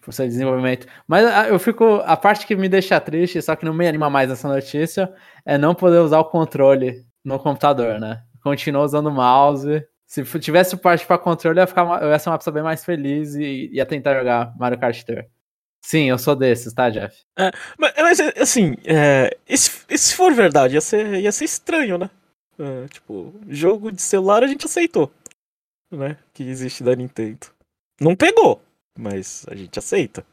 Por 0.00 0.12
ser 0.12 0.28
desenvolvimento. 0.28 0.86
Mas 1.08 1.26
ah, 1.26 1.48
eu 1.48 1.58
fico. 1.58 2.02
A 2.04 2.16
parte 2.16 2.46
que 2.46 2.54
me 2.54 2.68
deixa 2.68 3.00
triste, 3.00 3.40
só 3.40 3.56
que 3.56 3.64
não 3.64 3.74
me 3.74 3.88
anima 3.88 4.10
mais 4.10 4.28
nessa 4.28 4.48
notícia, 4.48 5.12
é 5.44 5.56
não 5.56 5.74
poder 5.74 5.98
usar 5.98 6.20
o 6.20 6.24
controle 6.24 7.04
no 7.24 7.38
computador, 7.38 7.98
né? 7.98 8.22
Continua 8.42 8.84
usando 8.84 9.06
o 9.06 9.12
mouse. 9.12 9.84
Se 10.06 10.22
tivesse 10.38 10.70
suporte 10.70 11.06
pra 11.06 11.16
controle, 11.16 11.58
eu 11.58 11.62
ia, 11.62 11.66
ficar, 11.66 12.02
eu 12.02 12.10
ia 12.10 12.18
ser 12.18 12.28
uma 12.28 12.36
pessoa 12.36 12.52
bem 12.52 12.62
mais 12.62 12.84
feliz 12.84 13.34
e 13.34 13.70
ia 13.72 13.86
tentar 13.86 14.14
jogar 14.14 14.54
Mario 14.58 14.78
Kart 14.78 15.02
Tour. 15.04 15.24
Sim, 15.84 16.10
eu 16.10 16.18
sou 16.18 16.36
desses, 16.36 16.72
tá, 16.72 16.90
Jeff? 16.90 17.16
Mas, 17.78 17.92
mas, 17.96 18.20
assim, 18.38 18.76
é, 18.84 19.36
e 19.48 19.56
se, 19.56 19.84
e 19.88 19.98
se 19.98 20.14
for 20.14 20.32
verdade, 20.32 20.74
ia 20.74 20.80
ser, 20.80 21.20
ia 21.20 21.32
ser 21.32 21.44
estranho, 21.44 21.98
né? 21.98 22.10
É, 22.58 22.86
tipo, 22.88 23.34
jogo 23.48 23.90
de 23.90 24.00
celular 24.00 24.44
a 24.44 24.46
gente 24.46 24.66
aceitou, 24.66 25.10
né? 25.90 26.16
Que 26.32 26.44
existe 26.44 26.84
da 26.84 26.94
Nintendo. 26.94 27.46
Não 28.00 28.14
pegou, 28.14 28.62
mas 28.98 29.44
a 29.48 29.54
gente 29.54 29.78
aceita 29.78 30.24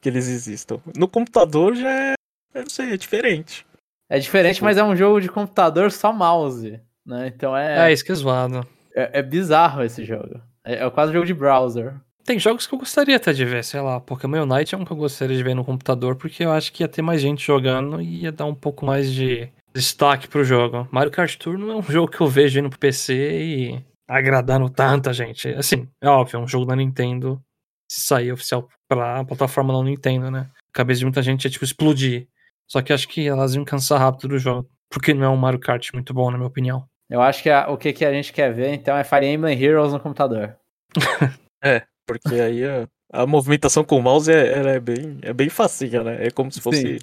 que 0.00 0.08
eles 0.08 0.28
existam. 0.28 0.80
No 0.96 1.08
computador 1.08 1.74
já 1.74 1.90
é, 1.90 2.14
eu 2.54 2.62
não 2.62 2.70
sei, 2.70 2.92
é 2.92 2.96
diferente. 2.96 3.66
É 4.10 4.18
diferente, 4.18 4.62
mas 4.62 4.78
é 4.78 4.84
um 4.84 4.96
jogo 4.96 5.20
de 5.20 5.28
computador 5.28 5.92
só 5.92 6.12
mouse, 6.12 6.80
né? 7.04 7.26
Então 7.28 7.56
É, 7.56 7.90
é, 7.90 7.92
isso 7.92 8.04
que 8.04 8.12
é 8.12 8.14
zoado. 8.14 8.66
é, 8.94 9.18
é 9.18 9.22
bizarro 9.22 9.82
esse 9.82 10.04
jogo. 10.04 10.40
É, 10.64 10.84
é 10.84 10.90
quase 10.90 11.10
um 11.10 11.14
jogo 11.14 11.26
de 11.26 11.34
browser. 11.34 11.94
Tem 12.24 12.38
jogos 12.38 12.66
que 12.66 12.74
eu 12.74 12.78
gostaria 12.78 13.16
até 13.16 13.32
de 13.32 13.44
ver, 13.44 13.64
sei 13.64 13.80
lá, 13.80 13.98
Pokémon 14.00 14.42
Unite 14.42 14.74
é 14.74 14.78
um 14.78 14.84
que 14.84 14.92
eu 14.92 14.96
gostaria 14.96 15.36
de 15.36 15.42
ver 15.42 15.54
no 15.54 15.64
computador, 15.64 16.16
porque 16.16 16.44
eu 16.44 16.52
acho 16.52 16.72
que 16.72 16.82
ia 16.82 16.88
ter 16.88 17.00
mais 17.00 17.20
gente 17.22 17.44
jogando 17.46 18.00
e 18.02 18.22
ia 18.24 18.32
dar 18.32 18.44
um 18.44 18.54
pouco 18.54 18.84
mais 18.84 19.10
de 19.12 19.48
destaque 19.74 20.28
pro 20.28 20.44
jogo. 20.44 20.86
Mario 20.90 21.10
Kart 21.10 21.34
Tour 21.36 21.56
não 21.56 21.70
é 21.70 21.76
um 21.76 21.82
jogo 21.90 22.10
que 22.10 22.20
eu 22.20 22.26
vejo 22.26 22.60
indo 22.60 22.68
pro 22.68 22.78
PC 22.78 23.14
e 23.14 23.84
agradando 24.06 24.68
tanta 24.68 25.12
gente. 25.12 25.48
Assim, 25.50 25.88
é 26.02 26.08
óbvio, 26.08 26.38
é 26.38 26.40
um 26.40 26.48
jogo 26.48 26.66
da 26.66 26.76
Nintendo 26.76 27.40
se 27.88 28.00
sair 28.00 28.32
oficial 28.32 28.68
pra 28.86 29.24
plataforma 29.24 29.72
da 29.72 29.82
Nintendo, 29.82 30.30
né? 30.30 30.48
A 30.68 30.72
cabeça 30.72 30.98
de 30.98 31.04
muita 31.06 31.22
gente 31.22 31.46
é 31.46 31.50
tipo 31.50 31.64
explodir. 31.64 32.28
Só 32.66 32.82
que 32.82 32.92
acho 32.92 33.08
que 33.08 33.26
elas 33.26 33.54
iam 33.54 33.64
cansar 33.64 33.98
rápido 33.98 34.28
do 34.28 34.38
jogo. 34.38 34.68
Porque 34.90 35.14
não 35.14 35.24
é 35.24 35.28
um 35.28 35.36
Mario 35.36 35.58
Kart 35.58 35.92
muito 35.92 36.12
bom, 36.12 36.30
na 36.30 36.36
minha 36.36 36.48
opinião. 36.48 36.86
Eu 37.08 37.22
acho 37.22 37.42
que 37.42 37.48
a, 37.48 37.68
o 37.70 37.78
que, 37.78 37.92
que 37.92 38.04
a 38.04 38.12
gente 38.12 38.32
quer 38.32 38.52
ver, 38.52 38.74
então, 38.74 38.96
é 38.96 39.02
Fire 39.02 39.26
Emblem 39.26 39.60
Heroes 39.60 39.92
no 39.92 40.00
computador. 40.00 40.56
é, 41.64 41.82
porque 42.06 42.34
aí 42.34 42.64
a, 42.64 42.86
a 43.12 43.26
movimentação 43.26 43.82
com 43.82 43.98
o 43.98 44.02
mouse 44.02 44.30
é, 44.30 44.76
é, 44.76 44.80
bem, 44.80 45.18
é 45.22 45.32
bem 45.32 45.48
facinha, 45.48 46.02
né? 46.02 46.26
É 46.26 46.30
como 46.30 46.52
se 46.52 46.60
fosse 46.60 46.98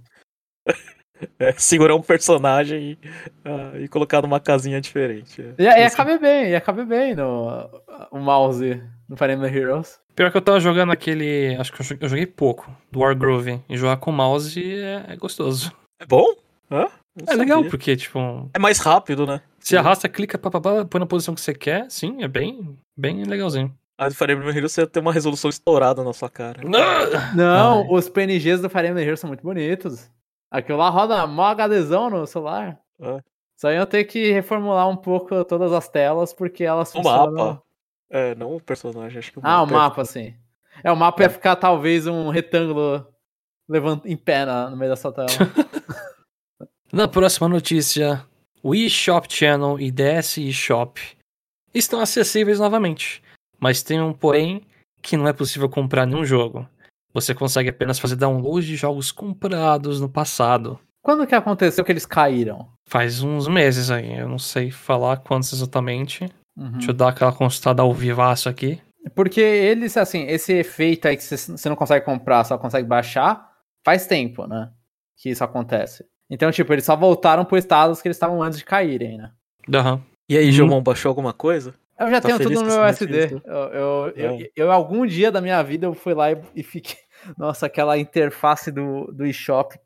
é, 1.40 1.52
segurar 1.54 1.96
um 1.96 2.02
personagem 2.02 2.92
e, 3.04 3.48
uh, 3.48 3.82
e, 3.82 3.88
colocar 3.88 4.22
numa 4.22 4.40
casinha 4.40 4.80
diferente. 4.80 5.42
É, 5.58 5.80
e, 5.80 5.82
ia 5.82 5.90
caber 5.90 6.20
bem, 6.20 6.50
ia 6.50 6.62
caber 6.62 6.86
bem 6.86 7.16
no 7.16 7.70
o 8.12 8.20
mouse 8.20 8.82
no 9.10 9.18
Fire 9.18 9.34
Emblem 9.34 9.54
Heroes. 9.54 10.00
Pior 10.16 10.32
que 10.32 10.38
eu 10.38 10.42
tava 10.42 10.60
jogando 10.60 10.92
aquele. 10.92 11.56
Acho 11.60 11.74
que 11.74 11.82
eu 12.04 12.08
joguei, 12.08 12.26
pouco, 12.26 12.72
do 12.92 13.00
Wargroove. 13.00 13.62
E 13.68 13.76
jogar 13.76 13.98
com 13.98 14.12
mouse 14.12 14.64
é, 14.64 15.06
é 15.10 15.16
gostoso. 15.18 15.74
É 16.00 16.06
bom? 16.06 16.26
Hã? 16.72 16.88
é 17.22 17.26
sabia. 17.26 17.40
legal, 17.40 17.66
porque, 17.66 17.96
tipo. 17.96 18.50
É 18.54 18.60
mais 18.60 18.80
rápido, 18.80 19.26
né? 19.28 19.42
Se 19.60 19.76
arrasta, 19.76 20.08
clica, 20.08 20.38
papapá, 20.38 20.86
põe 20.86 21.00
na 21.00 21.06
posição 21.06 21.34
que 21.34 21.42
você 21.42 21.54
quer, 21.54 21.90
sim, 21.90 22.24
é 22.24 22.28
bem, 22.28 22.78
bem 22.96 23.24
legalzinho. 23.24 23.74
A 23.98 24.10
do 24.10 24.16
Fire 24.16 24.34
Emblem 24.34 24.56
Heroes 24.56 24.74
você 24.74 24.86
tem 24.86 25.02
uma 25.02 25.14
resolução 25.14 25.50
estourada 25.50 26.04
na 26.04 26.14
sua 26.14 26.30
cara. 26.30 26.62
Não, 26.64 27.34
Não 27.36 27.82
Ai. 27.82 27.88
os 27.90 28.10
PNGs 28.10 28.62
do 28.62 28.70
Fire 28.70 28.88
Emblem 28.88 29.04
Heroes 29.06 29.20
são 29.20 29.28
muito 29.30 29.44
bonitos. 29.44 30.10
Aquilo 30.52 30.78
lá 30.78 30.90
roda 30.90 31.26
mó 31.26 31.54
HDzão 31.54 32.10
no 32.10 32.28
celular. 32.28 32.78
É. 33.02 33.20
Só 33.58 33.72
iam 33.72 33.86
ter 33.86 34.04
que 34.04 34.32
reformular 34.32 34.88
um 34.90 34.98
pouco 34.98 35.44
todas 35.46 35.72
as 35.72 35.88
telas, 35.88 36.34
porque 36.34 36.64
elas 36.64 36.90
o 36.90 36.98
funcionam... 36.98 37.32
mapa. 37.34 37.65
É, 38.10 38.36
não 38.36 38.56
o 38.56 38.62
personagem, 38.62 39.20
acho 39.20 39.32
que 39.32 39.40
o 39.40 39.42
Ah, 39.44 39.64
o 39.64 39.68
mapa, 39.68 40.02
é... 40.02 40.06
sim. 40.06 40.36
É, 40.84 40.92
o 40.92 40.96
mapa 40.96 41.24
é. 41.24 41.26
ia 41.26 41.30
ficar 41.30 41.56
talvez 41.56 42.08
um 42.08 42.30
retângulo 42.30 43.08
levant... 43.68 44.06
em 44.06 44.16
pé 44.18 44.46
na, 44.46 44.70
no 44.70 44.78
meio 44.78 44.92
dessa 44.92 45.12
tela. 45.12 45.28
na 46.92 47.08
próxima 47.08 47.48
notícia, 47.48 48.26
o 48.62 48.76
eShop 48.76 49.32
Channel 49.32 49.80
e 49.80 49.92
DS 49.92 50.38
eShop 50.38 51.00
estão 51.74 52.00
acessíveis 52.00 52.60
novamente, 52.60 53.22
mas 53.60 53.84
tem 53.84 54.02
um 54.02 54.14
porém 54.14 54.62
que 55.02 55.18
não 55.18 55.28
é 55.28 55.34
possível 55.34 55.70
comprar 55.70 56.06
nenhum 56.06 56.26
jogo. 56.26 56.68
Você 57.14 57.34
consegue 57.34 57.70
apenas 57.70 58.00
fazer 58.00 58.16
download 58.16 58.66
de 58.66 58.76
jogos 58.76 59.12
comprados 59.12 60.02
no 60.02 60.10
passado. 60.10 60.80
Quando 61.02 61.28
que 61.28 61.36
aconteceu 61.36 61.86
que 61.86 61.92
eles 61.92 62.06
caíram? 62.06 62.68
Faz 62.90 63.22
uns 63.22 63.48
meses 63.48 63.92
aí, 63.92 64.18
eu 64.18 64.28
não 64.28 64.40
sei 64.40 64.72
falar 64.72 65.18
quantos 65.18 65.54
exatamente. 65.54 66.28
Uhum. 66.58 66.72
Deixa 66.74 66.92
eu 66.92 66.96
dar 66.96 67.10
aquela 67.10 67.34
consultada 67.34 67.82
ao 67.82 67.94
vivaço 67.94 68.48
aqui. 68.48 68.82
Porque 69.14 69.42
eles, 69.42 69.96
assim, 69.98 70.26
esse 70.28 70.54
efeito 70.54 71.08
aí 71.08 71.16
que 71.16 71.24
você 71.24 71.70
não 71.70 71.76
consegue 71.76 72.06
comprar, 72.06 72.44
só 72.44 72.58
consegue 72.58 72.88
baixar, 72.88 73.52
faz 73.84 74.08
tempo, 74.08 74.48
né? 74.48 74.72
Que 75.18 75.30
isso 75.30 75.44
acontece. 75.44 76.06
Então, 76.30 76.52
tipo, 76.52 76.74
eles 76.74 76.86
só 76.86 76.96
voltaram 76.96 77.46
pro 77.46 77.58
estado 77.58 77.96
que 78.02 78.08
eles 78.08 78.18
estavam 78.18 78.42
antes 78.42 78.58
de 78.58 78.66
caírem, 78.66 79.18
né? 79.18 79.32
Aham. 79.74 79.94
Uhum. 79.94 80.02
E 80.28 80.38
aí, 80.38 80.52
Gilmão, 80.52 80.80
hum. 80.80 80.84
baixou 80.84 81.10
alguma 81.10 81.34
coisa? 81.34 81.76
Eu 82.00 82.10
já 82.10 82.20
tá 82.20 82.28
tenho 82.28 82.40
tudo 82.40 82.62
no 82.62 82.66
meu 82.66 82.84
SD. 82.84 83.42
Eu, 83.46 83.56
eu, 83.56 84.14
eu, 84.16 84.52
eu, 84.56 84.72
algum 84.72 85.06
dia 85.06 85.32
da 85.32 85.40
minha 85.40 85.62
vida, 85.64 85.86
eu 85.86 85.94
fui 85.94 86.14
lá 86.14 86.32
e, 86.32 86.42
e 86.56 86.64
fiquei. 86.64 86.98
Nossa, 87.38 87.68
aquela 87.68 87.98
interface 87.98 88.72
do, 88.72 89.06
do 89.14 89.26
eShop 89.26 89.78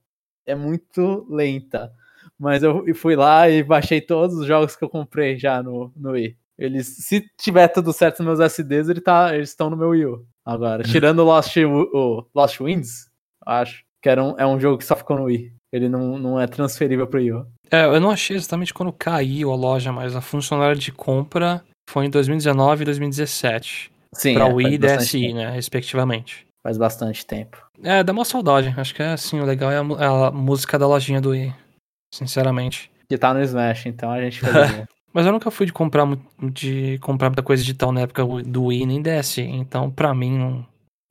é 0.45 0.55
muito 0.55 1.27
lenta. 1.29 1.91
Mas 2.37 2.63
eu 2.63 2.83
fui 2.95 3.15
lá 3.15 3.49
e 3.49 3.61
baixei 3.61 3.99
todos 3.99 4.37
os 4.37 4.45
jogos 4.45 4.75
que 4.75 4.83
eu 4.83 4.89
comprei 4.89 5.37
já 5.37 5.61
no, 5.61 5.91
no 5.95 6.11
Wii. 6.11 6.37
Eles, 6.59 6.87
se 6.87 7.25
tiver 7.39 7.69
tudo 7.69 7.93
certo 7.93 8.21
nos 8.21 8.37
meus 8.37 8.51
SDs, 8.51 8.89
ele 8.89 8.99
tá, 8.99 9.33
eles 9.33 9.49
estão 9.49 9.69
no 9.69 9.77
meu 9.77 9.89
Wii 9.89 10.05
U. 10.05 10.25
Agora, 10.45 10.83
uhum. 10.85 10.91
tirando 10.91 11.19
o 11.19 11.23
Lost, 11.23 11.55
o 11.57 12.25
Lost 12.35 12.59
Winds, 12.59 13.07
acho 13.45 13.83
que 14.01 14.09
era 14.09 14.23
um, 14.23 14.35
é 14.37 14.45
um 14.45 14.59
jogo 14.59 14.77
que 14.77 14.85
só 14.85 14.95
ficou 14.95 15.17
no 15.17 15.23
Wii. 15.25 15.53
Ele 15.71 15.87
não, 15.87 16.17
não 16.17 16.39
é 16.39 16.47
transferível 16.47 17.07
pro 17.07 17.19
Wii 17.19 17.31
U. 17.31 17.47
É, 17.71 17.85
eu 17.85 17.99
não 17.99 18.11
achei 18.11 18.35
exatamente 18.35 18.73
quando 18.73 18.91
caiu 18.91 19.51
a 19.51 19.55
loja, 19.55 19.91
mas 19.91 20.15
a 20.15 20.21
funcionalidade 20.21 20.81
de 20.81 20.91
compra 20.91 21.63
foi 21.89 22.05
em 22.05 22.09
2019 22.09 22.81
e 22.81 22.85
2017. 22.85 23.91
Sim, 24.13 24.33
pra 24.33 24.47
é, 24.47 24.53
Wii 24.53 24.73
e 24.73 24.77
DSi, 24.77 25.21
tempo. 25.21 25.35
né, 25.35 25.51
respectivamente. 25.51 26.45
Faz 26.61 26.77
bastante 26.77 27.25
tempo. 27.25 27.57
É, 27.81 28.03
dá 28.03 28.11
uma 28.11 28.25
saudade. 28.25 28.73
Acho 28.75 28.93
que 28.93 29.01
é 29.01 29.13
assim, 29.13 29.39
o 29.39 29.45
legal 29.45 29.71
é 29.71 29.77
a, 29.77 30.27
a 30.27 30.31
música 30.31 30.77
da 30.77 30.87
lojinha 30.87 31.21
do 31.21 31.29
Wii. 31.29 31.53
Sinceramente. 32.13 32.91
Que 33.07 33.17
tá 33.17 33.33
no 33.33 33.41
Smash, 33.41 33.85
então 33.85 34.11
a 34.11 34.21
gente 34.21 34.41
Mas 35.13 35.25
eu 35.25 35.31
nunca 35.31 35.49
fui 35.49 35.65
de 35.65 35.73
comprar, 35.73 36.05
de 36.51 36.99
comprar 36.99 37.29
muita 37.29 37.43
coisa 37.43 37.63
digital 37.63 37.91
na 37.91 38.01
época 38.01 38.23
do 38.43 38.65
Wii 38.65 38.85
nem 38.85 39.01
DS. 39.01 39.39
Então, 39.39 39.89
pra 39.89 40.13
mim, 40.13 40.65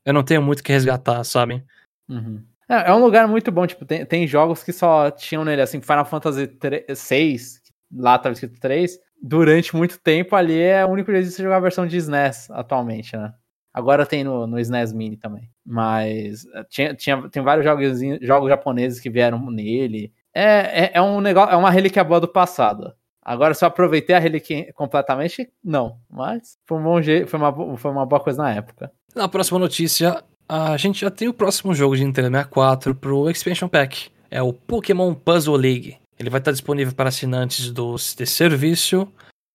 eu 0.05 0.15
não 0.15 0.23
tenho 0.23 0.43
muito 0.43 0.63
que 0.63 0.73
resgatar, 0.73 1.23
sabe? 1.25 1.65
Uhum. 2.09 2.43
É, 2.69 2.91
é, 2.91 2.95
um 2.95 3.03
lugar 3.03 3.27
muito 3.27 3.51
bom. 3.51 3.67
Tipo, 3.67 3.85
tem, 3.85 4.05
tem 4.05 4.27
jogos 4.27 4.63
que 4.63 4.73
só 4.73 5.11
tinham 5.11 5.45
nele, 5.45 5.63
assim, 5.63 5.81
Final 5.81 6.05
Fantasy 6.05 6.47
3, 6.47 6.85
6, 6.99 7.63
lá 7.93 8.19
tava 8.19 8.35
escrito 8.35 8.61
3. 8.61 8.99
Durante 9.21 9.75
muito 9.75 9.99
tempo 9.99 10.37
ali 10.37 10.61
é 10.61 10.85
o 10.85 10.91
único 10.91 11.11
jeito 11.11 11.27
de 11.27 11.33
você 11.33 11.43
jogar 11.43 11.57
a 11.57 11.61
versão 11.61 11.87
de 11.87 11.97
SNES 11.97 12.51
atualmente, 12.51 13.17
né? 13.17 13.33
Agora 13.75 14.07
tem 14.07 14.23
no, 14.23 14.47
no 14.47 14.59
SNES 14.59 14.93
Mini 14.93 15.17
também. 15.17 15.51
Mas 15.65 16.47
eh, 16.55 16.65
tinha, 16.69 16.95
tinha, 16.95 17.29
tem 17.29 17.43
vários 17.43 17.65
jogos, 17.65 18.01
jogos 18.23 18.49
japoneses 18.49 19.01
que 19.01 19.11
vieram 19.11 19.51
nele. 19.51 20.13
É, 20.35 20.85
é, 20.85 20.91
é, 20.95 21.03
um 21.03 21.21
negócio, 21.21 21.53
é 21.53 21.57
uma 21.57 21.71
relíquia 21.71 22.05
boa 22.05 22.21
do 22.21 22.29
passado. 22.29 22.93
Agora, 23.29 23.53
se 23.53 23.63
eu 23.63 23.69
aproveitei 23.69 24.17
a 24.17 24.19
relíquia 24.19 24.73
completamente, 24.73 25.53
não. 25.63 25.99
Mas 26.11 26.57
foi, 26.67 26.79
um 26.79 26.83
bom 26.83 27.03
jeito, 27.03 27.29
foi, 27.29 27.39
uma, 27.39 27.77
foi 27.77 27.91
uma 27.91 28.07
boa 28.07 28.21
coisa 28.21 28.43
na 28.43 28.55
época. 28.55 28.91
Na 29.15 29.29
próxima 29.29 29.59
notícia, 29.59 30.25
a 30.49 30.79
gente 30.79 31.03
já 31.03 31.11
tem 31.11 31.29
o 31.29 31.35
próximo 31.35 31.75
jogo 31.75 31.95
de 31.95 32.03
Nintendo 32.07 32.29
64 32.29 32.95
pro 32.95 33.29
Expansion 33.29 33.69
Pack. 33.69 34.11
É 34.31 34.43
o 34.43 34.55
Pokémon 34.55 35.13
Puzzle 35.13 35.57
League. 35.57 35.99
Ele 36.19 36.31
vai 36.31 36.39
estar 36.39 36.53
disponível 36.53 36.95
para 36.95 37.11
assinantes 37.11 37.71
do, 37.71 37.93
desse 37.93 38.29
serviço 38.29 39.07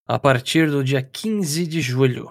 a 0.06 0.20
partir 0.20 0.70
do 0.70 0.84
dia 0.84 1.02
15 1.02 1.66
de 1.66 1.80
julho. 1.80 2.30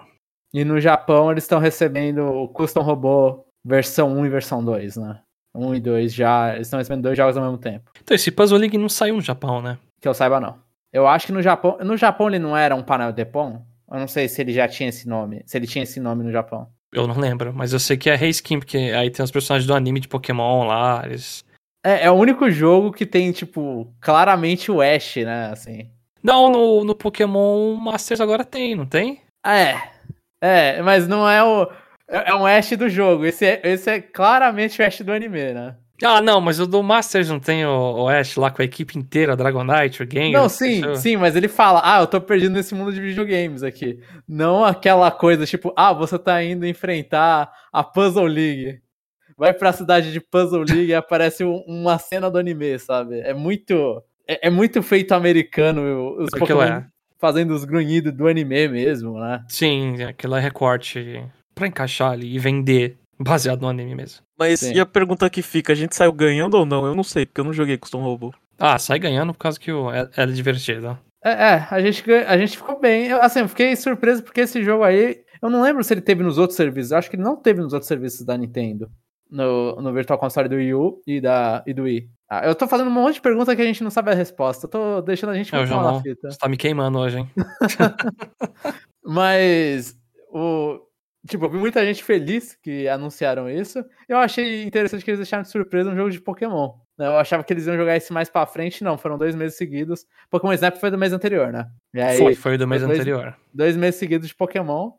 E 0.54 0.64
no 0.64 0.80
Japão 0.80 1.30
eles 1.30 1.44
estão 1.44 1.60
recebendo 1.60 2.24
o 2.24 2.48
Custom 2.48 2.84
Robô 2.84 3.46
versão 3.66 4.18
1 4.18 4.26
e 4.26 4.30
versão 4.30 4.64
2, 4.64 4.96
né? 4.96 5.20
1 5.54 5.76
e 5.76 5.80
2 5.82 6.14
já. 6.14 6.54
Eles 6.56 6.68
estão 6.68 6.80
recebendo 6.80 7.04
dois 7.04 7.18
jogos 7.18 7.36
ao 7.36 7.44
mesmo 7.44 7.58
tempo. 7.58 7.92
Então 8.02 8.16
esse 8.16 8.32
Puzzle 8.32 8.58
League 8.58 8.78
não 8.78 8.88
saiu 8.88 9.16
no 9.16 9.22
Japão, 9.22 9.62
né? 9.62 9.78
Que 10.00 10.08
eu 10.08 10.14
saiba, 10.14 10.40
não. 10.40 10.63
Eu 10.94 11.08
acho 11.08 11.26
que 11.26 11.32
no 11.34 11.42
Japão. 11.42 11.78
No 11.82 11.98
Japão 11.98 12.28
ele 12.28 12.38
não 12.40 12.56
era 12.56 12.76
um 12.76 12.84
panel 12.84 13.12
de 13.12 13.26
Pon? 13.26 13.66
Eu 13.92 14.00
não 14.00 14.08
sei 14.08 14.30
se 14.30 14.40
ele 14.40 14.54
já 14.54 14.68
tinha 14.68 14.90
esse 14.90 15.08
nome. 15.08 15.42
Se 15.46 15.58
ele 15.58 15.66
tinha 15.66 15.84
esse 15.84 16.00
nome 16.00 16.24
no 16.24 16.32
Japão. 16.32 16.70
Eu 16.94 17.08
não 17.08 17.20
lembro, 17.20 17.52
mas 17.52 17.74
eu 17.74 17.80
sei 17.80 17.98
que 17.98 18.10
é 18.10 18.16
Reskin, 18.16 18.60
porque 18.60 18.78
aí 18.78 19.10
tem 19.10 19.24
os 19.24 19.32
personagens 19.32 19.66
do 19.66 19.74
anime 19.74 20.00
de 20.00 20.08
Pokémon 20.08 20.66
lá. 20.66 21.02
Eles... 21.06 21.44
É, 21.84 22.06
é 22.06 22.12
o 22.12 22.16
único 22.16 22.50
jogo 22.52 22.92
que 22.92 23.06
tem, 23.06 23.32
tipo, 23.32 23.92
claramente 24.00 24.72
o 24.72 24.80
Ash, 24.80 25.16
né? 25.18 25.50
Assim. 25.52 25.90
Não, 26.22 26.52
no, 26.52 26.84
no 26.86 26.96
Pokémon 26.96 27.76
Masters 27.76 28.22
agora 28.22 28.46
tem, 28.46 28.76
não 28.76 28.86
tem? 28.86 29.22
É. 29.46 29.76
É, 30.40 30.82
mas 30.84 31.08
não 31.08 31.28
é 31.28 31.44
o. 31.44 31.64
É, 32.08 32.30
é 32.30 32.36
um 32.36 32.46
Ash 32.46 32.70
do 32.78 32.88
jogo. 32.88 33.26
Esse 33.26 33.46
é, 33.46 33.62
esse 33.64 33.90
é 33.90 34.00
claramente 34.00 34.80
o 34.82 34.86
Ash 34.86 35.02
do 35.02 35.12
anime, 35.12 35.54
né? 35.54 35.76
Ah, 36.04 36.22
não, 36.22 36.42
mas 36.42 36.60
o 36.60 36.68
do 36.68 36.84
Masters 36.84 37.30
não 37.30 37.40
tem 37.40 37.66
o, 37.66 38.04
o 38.04 38.10
Ash 38.10 38.36
lá 38.36 38.52
com 38.52 38.62
a 38.62 38.66
equipe 38.66 38.98
inteira, 38.98 39.36
Dragonite, 39.36 40.04
o 40.04 40.08
Gengar? 40.10 40.42
Não, 40.42 40.50
sim, 40.50 40.82
sim, 40.96 41.16
mas 41.16 41.36
ele 41.36 41.48
fala, 41.48 41.82
ah, 41.84 42.02
eu 42.02 42.08
tô 42.08 42.20
perdido 42.20 42.54
nesse 42.54 42.76
mundo 42.76 42.92
de 42.92 43.00
videogames 43.00 43.64
aqui. 43.64 44.00
Não 44.28 44.66
aquela 44.66 45.10
coisa 45.12 45.46
tipo, 45.46 45.74
ah, 45.76 45.94
você 45.94 46.20
tá 46.20 46.44
indo 46.44 46.66
enfrentar 46.66 47.52
a 47.72 47.84
Puzzle 47.84 48.26
League. 48.26 48.82
Vai 49.38 49.54
pra 49.54 49.74
cidade 49.74 50.12
de 50.12 50.20
Puzzle 50.20 50.64
League 50.64 50.92
e 50.92 50.94
aparece 50.94 51.44
uma 51.44 51.98
cena 51.98 52.30
do 52.30 52.38
anime, 52.38 52.78
sabe? 52.78 53.20
É 53.22 53.34
muito. 53.34 54.04
É, 54.28 54.48
é 54.48 54.50
muito 54.50 54.82
feito 54.84 55.14
americano 55.14 56.16
os 56.18 56.30
Pokémon 56.30 56.62
é. 56.62 56.86
fazendo 57.20 57.52
os 57.52 57.66
grunhidos 57.66 58.14
do 58.14 58.28
anime 58.28 58.68
mesmo, 58.68 59.20
né? 59.20 59.44
Sim, 59.50 60.04
aquilo 60.04 60.36
é 60.36 60.40
recorte 60.40 61.24
pra 61.56 61.68
encaixar 61.68 62.12
ali 62.12 62.36
e 62.36 62.40
vender 62.40 62.98
baseado 63.24 63.62
no 63.62 63.68
anime 63.68 63.96
mesmo. 63.96 64.24
Mas 64.38 64.60
Sim. 64.60 64.74
e 64.74 64.80
a 64.80 64.86
pergunta 64.86 65.30
que 65.30 65.42
fica, 65.42 65.74
a 65.74 65.76
gente 65.76 65.96
saiu 65.96 66.12
ganhando 66.12 66.56
ou 66.56 66.66
não? 66.66 66.86
Eu 66.86 66.96
não 66.96 67.04
sei, 67.04 67.26
porque 67.26 67.42
eu 67.42 67.46
não 67.46 67.54
joguei 67.54 67.78
Custom 67.78 68.02
Robo. 68.02 68.34
Ah, 68.60 68.78
sai 68.78 69.00
ganhando 69.00 69.34
por 69.34 69.40
causa 69.40 69.60
que 69.60 69.72
o, 69.72 69.92
é, 69.92 70.10
é 70.16 70.26
divertido. 70.26 70.98
É, 71.24 71.32
é, 71.32 71.68
a 71.72 71.82
gente, 71.82 72.12
a 72.12 72.38
gente 72.38 72.58
ficou 72.58 72.80
bem. 72.80 73.08
Eu, 73.08 73.22
assim, 73.22 73.40
eu 73.40 73.48
fiquei 73.48 73.76
surpreso 73.76 74.24
porque 74.24 74.42
esse 74.42 74.62
jogo 74.64 74.84
aí, 74.84 75.24
eu 75.42 75.50
não 75.50 75.62
lembro 75.62 75.84
se 75.84 75.94
ele 75.94 76.02
teve 76.02 76.24
nos 76.24 76.38
outros 76.38 76.58
serviços. 76.58 76.92
Eu 76.92 76.98
acho 76.98 77.10
que 77.10 77.16
ele 77.16 77.24
não 77.24 77.36
teve 77.36 77.62
nos 77.62 77.74
outros 77.74 77.88
serviços 77.88 78.26
da 78.26 78.38
Nintendo. 78.38 78.92
No, 79.32 79.82
no 79.82 79.92
Virtual 79.92 80.20
Console 80.20 80.48
do 80.48 80.56
Wii 80.58 80.74
U 80.76 81.02
e, 81.08 81.20
da, 81.20 81.64
e 81.66 81.74
do 81.74 81.84
Wii. 81.84 82.08
Ah, 82.30 82.46
eu 82.46 82.54
tô 82.54 82.68
fazendo 82.68 82.88
um 82.88 82.94
monte 82.94 83.16
de 83.16 83.22
pergunta 83.22 83.56
que 83.56 83.62
a 83.62 83.66
gente 83.66 83.84
não 83.84 83.90
sabe 83.90 84.12
a 84.12 84.16
resposta. 84.16 84.66
Eu 84.66 84.70
tô 84.70 85.02
deixando 85.02 85.32
a 85.32 85.36
gente 85.36 85.54
muito 85.56 85.70
mal 85.70 85.94
na 85.96 86.02
fita. 86.02 86.30
Você 86.30 86.38
tá 86.38 86.48
me 86.48 86.58
queimando 86.58 87.00
hoje, 87.00 87.20
hein? 87.20 87.30
Mas 89.04 89.96
o, 90.32 90.80
Tipo, 91.28 91.46
eu 91.46 91.50
vi 91.50 91.58
muita 91.58 91.86
gente 91.86 92.04
feliz 92.04 92.54
que 92.62 92.88
anunciaram 92.88 93.50
isso. 93.50 93.84
Eu 94.10 94.18
achei 94.18 94.64
interessante 94.64 95.04
que 95.06 95.10
eles 95.12 95.20
deixaram 95.20 95.44
de 95.44 95.50
surpresa 95.50 95.90
um 95.90 95.96
jogo 95.96 96.10
de 96.10 96.20
Pokémon. 96.20 96.74
né? 96.98 97.08
Eu 97.08 97.18
achava 97.18 97.44
que 97.44 97.54
eles 97.54 97.66
iam 97.66 97.78
jogar 97.78 97.96
esse 97.96 98.12
mais 98.12 98.30
pra 98.30 98.46
frente, 98.46 98.84
não. 98.84 98.98
Foram 98.98 99.18
dois 99.18 99.34
meses 99.34 99.56
seguidos. 99.58 100.06
Pokémon 100.30 100.52
Snap 100.54 100.76
foi 100.78 100.92
do 100.92 100.98
mês 100.98 101.14
anterior, 101.14 101.52
né? 101.54 101.68
E 101.94 102.02
aí, 102.02 102.18
foi, 102.18 102.36
foi 102.36 102.58
do 102.58 102.68
mês 102.68 102.82
dois- 102.82 103.00
anterior. 103.00 103.38
dois 103.54 103.78
meses 103.78 103.98
seguidos 104.00 104.28
de 104.28 104.36
Pokémon. 104.36 104.92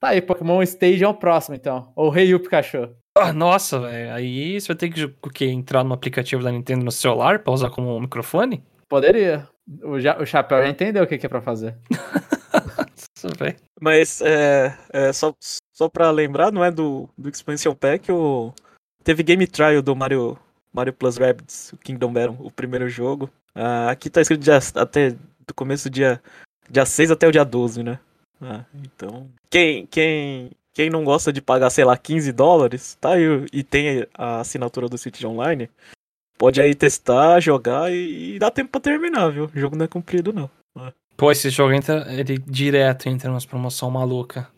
Tá 0.00 0.08
aí, 0.10 0.22
Pokémon 0.22 0.62
Stage 0.62 1.02
é 1.02 1.08
o 1.08 1.14
próximo, 1.14 1.56
então. 1.56 1.92
Ou 1.96 2.10
Rei 2.10 2.26
Yu 2.28 2.40
Pikachu. 2.40 2.94
Ah, 3.18 3.32
nossa, 3.32 3.80
velho. 3.80 4.14
Aí 4.14 4.60
você 4.60 4.68
vai 4.68 4.76
ter 4.76 4.88
que 4.88 5.04
o 5.04 5.30
quê? 5.30 5.46
entrar 5.46 5.82
no 5.84 5.92
aplicativo 5.94 6.42
da 6.44 6.50
Nintendo 6.50 6.84
no 6.84 6.90
celular 6.92 7.40
pra 7.40 7.52
usar 7.52 7.70
como 7.70 8.00
microfone? 8.00 8.64
Poderia. 8.88 9.48
O, 9.82 9.98
ja- 9.98 10.16
o 10.20 10.24
Chapéu 10.26 10.62
já 10.62 10.68
entendeu 10.68 11.02
o 11.04 11.06
que, 11.06 11.18
que 11.18 11.26
é 11.26 11.28
pra 11.28 11.40
fazer. 11.42 11.76
Mas 13.80 14.20
é, 14.22 14.76
é, 14.92 15.12
só, 15.12 15.32
só 15.72 15.88
pra 15.88 16.10
lembrar, 16.10 16.52
não 16.52 16.64
é 16.64 16.70
do, 16.70 17.08
do 17.16 17.28
Expansion 17.28 17.74
Pack, 17.74 18.10
o, 18.12 18.52
teve 19.02 19.22
Game 19.22 19.46
Trial 19.46 19.82
do 19.82 19.96
Mario, 19.96 20.38
Mario 20.72 20.92
Plus 20.92 21.16
Rabbids, 21.16 21.72
o 21.72 21.76
Kingdom 21.78 22.12
Battle, 22.12 22.36
o 22.40 22.50
primeiro 22.50 22.88
jogo. 22.88 23.30
Ah, 23.54 23.90
aqui 23.90 24.10
tá 24.10 24.20
escrito 24.20 24.42
dia, 24.42 24.58
até 24.74 25.10
do 25.46 25.54
começo 25.54 25.88
do 25.88 25.92
dia, 25.92 26.22
dia 26.70 26.86
6 26.86 27.10
até 27.10 27.26
o 27.26 27.32
dia 27.32 27.44
12, 27.44 27.82
né? 27.82 27.98
Ah, 28.40 28.64
então. 28.74 29.28
Quem, 29.50 29.86
quem, 29.86 30.50
quem 30.72 30.90
não 30.90 31.04
gosta 31.04 31.32
de 31.32 31.40
pagar, 31.40 31.70
sei 31.70 31.84
lá, 31.84 31.96
15 31.96 32.32
dólares, 32.32 32.96
tá 33.00 33.14
aí, 33.14 33.46
e 33.52 33.62
tem 33.62 34.06
a 34.14 34.40
assinatura 34.40 34.88
do 34.88 34.98
City 34.98 35.26
Online, 35.26 35.70
pode 36.38 36.60
aí 36.60 36.74
testar, 36.74 37.40
jogar 37.40 37.92
e, 37.92 38.34
e 38.34 38.38
dá 38.38 38.50
tempo 38.50 38.72
pra 38.72 38.80
terminar, 38.80 39.30
viu? 39.30 39.50
O 39.54 39.58
jogo 39.58 39.76
não 39.76 39.84
é 39.84 39.88
comprido, 39.88 40.32
não. 40.32 40.50
Pô, 41.16 41.30
esse 41.30 41.50
jogo 41.50 41.72
entra 41.72 42.12
ele 42.12 42.38
direto 42.38 43.08
entra 43.08 43.30
umas 43.30 43.44
promoção 43.44 43.90
maluca. 43.90 44.48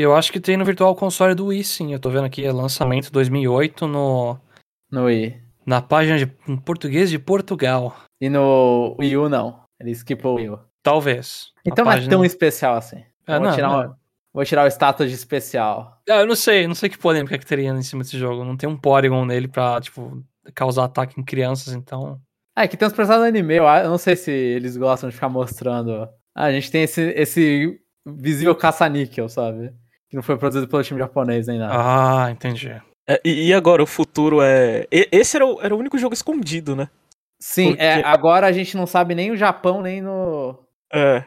Eu 0.00 0.14
acho 0.14 0.30
que 0.32 0.40
tem 0.40 0.56
no 0.56 0.64
Virtual 0.64 0.94
Console 0.94 1.34
do 1.34 1.46
Wii, 1.46 1.64
sim. 1.64 1.92
Eu 1.92 1.98
tô 1.98 2.10
vendo 2.10 2.24
aqui, 2.26 2.44
é 2.44 2.52
lançamento 2.52 3.10
2008 3.10 3.86
no, 3.86 4.38
No 4.90 5.04
Wii. 5.04 5.40
na 5.66 5.80
página 5.82 6.18
de, 6.18 6.30
em 6.46 6.56
português 6.56 7.10
de 7.10 7.18
Portugal. 7.18 7.94
E 8.20 8.28
no 8.28 8.96
Wii 8.98 9.16
U, 9.16 9.28
não. 9.28 9.62
Ele 9.80 9.90
skipou 9.92 10.32
o 10.32 10.36
Wii 10.36 10.50
U. 10.50 10.60
Talvez. 10.82 11.52
Então 11.66 11.84
não 11.84 11.92
é 11.92 11.94
página- 11.96 12.10
tão 12.10 12.24
especial 12.24 12.76
assim. 12.76 13.02
É, 13.26 13.36
vou, 13.38 13.46
não, 13.48 13.54
tirar 13.54 13.68
não. 13.68 13.90
o- 13.90 13.94
vou 14.34 14.44
tirar 14.44 14.64
o 14.64 14.68
status 14.70 15.08
de 15.08 15.14
especial. 15.14 16.00
Ah, 16.08 16.20
eu 16.20 16.26
não 16.26 16.36
sei, 16.36 16.66
não 16.66 16.74
sei 16.74 16.88
que 16.88 16.96
polêmica 16.98 17.36
que 17.38 17.44
teria 17.46 17.70
em 17.70 17.82
cima 17.82 18.02
desse 18.02 18.18
jogo. 18.18 18.44
Não 18.44 18.56
tem 18.56 18.68
um 18.68 18.76
Porygon 18.76 19.24
nele 19.24 19.48
pra, 19.48 19.80
tipo, 19.80 20.22
causar 20.54 20.84
ataque 20.84 21.20
em 21.20 21.24
crianças, 21.24 21.74
então. 21.74 22.20
Ah, 22.56 22.64
é 22.64 22.68
que 22.68 22.76
tem 22.76 22.88
uns 22.88 22.94
personagens 22.94 23.32
do 23.32 23.36
anime, 23.38 23.56
eu 23.56 23.90
não 23.90 23.98
sei 23.98 24.16
se 24.16 24.30
eles 24.30 24.76
gostam 24.76 25.08
de 25.08 25.14
ficar 25.14 25.28
mostrando. 25.28 26.08
Ah, 26.34 26.44
a 26.44 26.52
gente 26.52 26.70
tem 26.70 26.82
esse, 26.84 27.02
esse 27.16 27.80
visível 28.06 28.54
caça-níquel, 28.54 29.28
sabe? 29.28 29.72
Que 30.08 30.16
não 30.16 30.22
foi 30.22 30.36
produzido 30.38 30.66
pelo 30.68 30.82
time 30.82 30.98
japonês 30.98 31.46
nem 31.46 31.58
nada. 31.58 31.74
Ah, 31.76 32.30
entendi. 32.30 32.70
É, 33.08 33.20
e, 33.24 33.48
e 33.48 33.54
agora, 33.54 33.82
o 33.82 33.86
futuro 33.86 34.40
é. 34.42 34.86
e- 34.92 35.08
Esse 35.12 35.36
era 35.36 35.46
o, 35.46 35.60
era 35.62 35.74
o 35.74 35.78
único 35.78 35.98
jogo 35.98 36.14
escondido, 36.14 36.74
né? 36.76 36.88
Sim, 37.40 37.70
porque- 37.70 37.82
é, 37.82 38.02
agora 38.04 38.46
a 38.46 38.52
gente 38.52 38.76
não 38.76 38.86
sabe 38.86 39.14
nem 39.14 39.30
o 39.30 39.36
Japão, 39.36 39.80
nem 39.82 40.00
no. 40.00 40.58
É. 40.92 41.24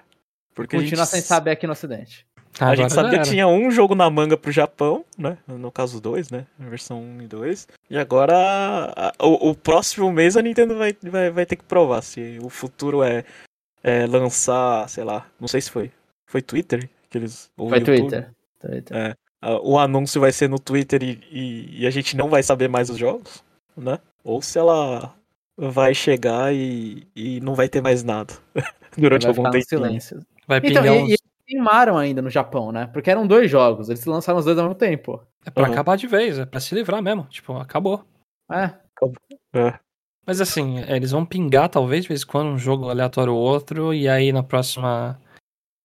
Porque 0.54 0.78
Continua 0.78 1.04
a 1.04 1.06
gente, 1.06 1.12
sem 1.14 1.22
saber 1.22 1.52
aqui 1.52 1.66
no 1.66 1.74
Ocidente. 1.74 2.26
A 2.60 2.76
gente 2.76 2.92
sabia 2.92 3.20
que 3.20 3.30
tinha 3.30 3.48
um 3.48 3.72
jogo 3.72 3.96
na 3.96 4.10
manga 4.10 4.36
pro 4.36 4.52
Japão, 4.52 5.06
né? 5.18 5.38
No 5.48 5.72
caso 5.72 6.02
2, 6.02 6.30
né? 6.30 6.46
Versão 6.60 7.02
1 7.02 7.22
e 7.22 7.28
2. 7.28 7.68
E 7.90 7.98
agora, 7.98 8.36
a- 8.96 9.14
o, 9.26 9.52
o 9.52 9.56
próximo 9.56 10.12
mês 10.12 10.36
a 10.36 10.42
Nintendo 10.42 10.78
vai, 10.78 10.94
vai, 11.02 11.30
vai 11.32 11.46
ter 11.46 11.56
que 11.56 11.64
provar 11.64 12.02
se 12.02 12.38
o 12.44 12.50
futuro 12.50 13.02
é, 13.02 13.24
é 13.82 14.06
lançar, 14.06 14.88
sei 14.90 15.04
lá, 15.06 15.26
não 15.40 15.48
sei 15.48 15.62
se 15.62 15.72
foi. 15.72 15.90
Foi 16.30 16.42
Twitter? 16.42 16.90
Que 17.10 17.18
eles, 17.18 17.50
ou 17.58 17.70
Foi 17.70 17.80
YouTube. 17.80 17.98
Twitter. 18.00 18.30
Twitter. 18.62 19.18
Ah, 19.42 19.60
O 19.64 19.78
anúncio 19.80 20.22
vai 20.22 20.32
ser 20.32 20.48
no 20.50 20.60
Twitter 20.60 21.02
e, 21.04 21.20
e, 21.32 21.82
e 21.82 21.88
a 21.88 21.90
gente 21.90 22.16
não 22.16 22.30
vai 22.30 22.44
saber 22.44 22.68
mais 22.70 22.90
os 22.90 22.98
jogos, 22.98 23.44
né? 23.76 24.00
Ou 24.24 24.42
se 24.42 24.58
ela 24.60 25.14
vai 25.58 25.94
chegar 25.94 26.54
e, 26.54 27.08
e 27.16 27.40
não 27.42 27.56
vai 27.56 27.68
ter 27.70 27.82
mais 27.82 28.04
nada 28.04 28.34
durante 28.98 29.24
Vai 29.24 29.30
algum 29.32 29.42
ficar 29.44 29.50
no 29.50 29.54
tempo. 29.54 29.68
silêncio. 29.70 30.26
Vai 30.48 30.60
Então, 30.60 30.70
pingar 30.84 30.86
e, 30.86 30.90
uns... 30.92 31.02
e 31.10 31.12
eles 31.12 31.22
queimaram 31.48 31.98
ainda 31.98 32.22
no 32.22 32.30
Japão, 32.30 32.72
né? 32.72 32.88
Porque 32.94 33.10
eram 33.10 33.26
dois 33.28 33.50
jogos, 33.50 33.90
eles 33.90 34.06
lançaram 34.06 34.40
os 34.40 34.46
dois 34.46 34.58
ao 34.58 34.66
mesmo 34.66 34.76
tempo. 34.78 35.22
É 35.46 35.50
pra 35.50 35.64
Uhum. 35.66 35.72
acabar 35.72 35.98
de 35.98 36.08
vez, 36.08 36.38
é 36.40 36.46
pra 36.46 36.60
se 36.60 36.74
livrar 36.76 37.02
mesmo. 37.02 37.24
Tipo, 37.24 37.54
acabou. 37.58 38.04
É. 38.52 38.74
É. 39.54 39.80
Mas 40.26 40.40
assim, 40.40 40.80
é, 40.82 40.96
eles 40.96 41.12
vão 41.12 41.26
pingar 41.26 41.68
talvez 41.68 42.04
de 42.04 42.10
vez 42.10 42.22
em 42.22 42.28
quando 42.28 42.48
um 42.50 42.58
jogo 42.58 42.90
aleatório 42.90 43.34
ou 43.34 43.40
outro, 43.42 43.92
e 43.94 44.08
aí 44.08 44.32
na 44.32 44.44
próxima 44.44 45.20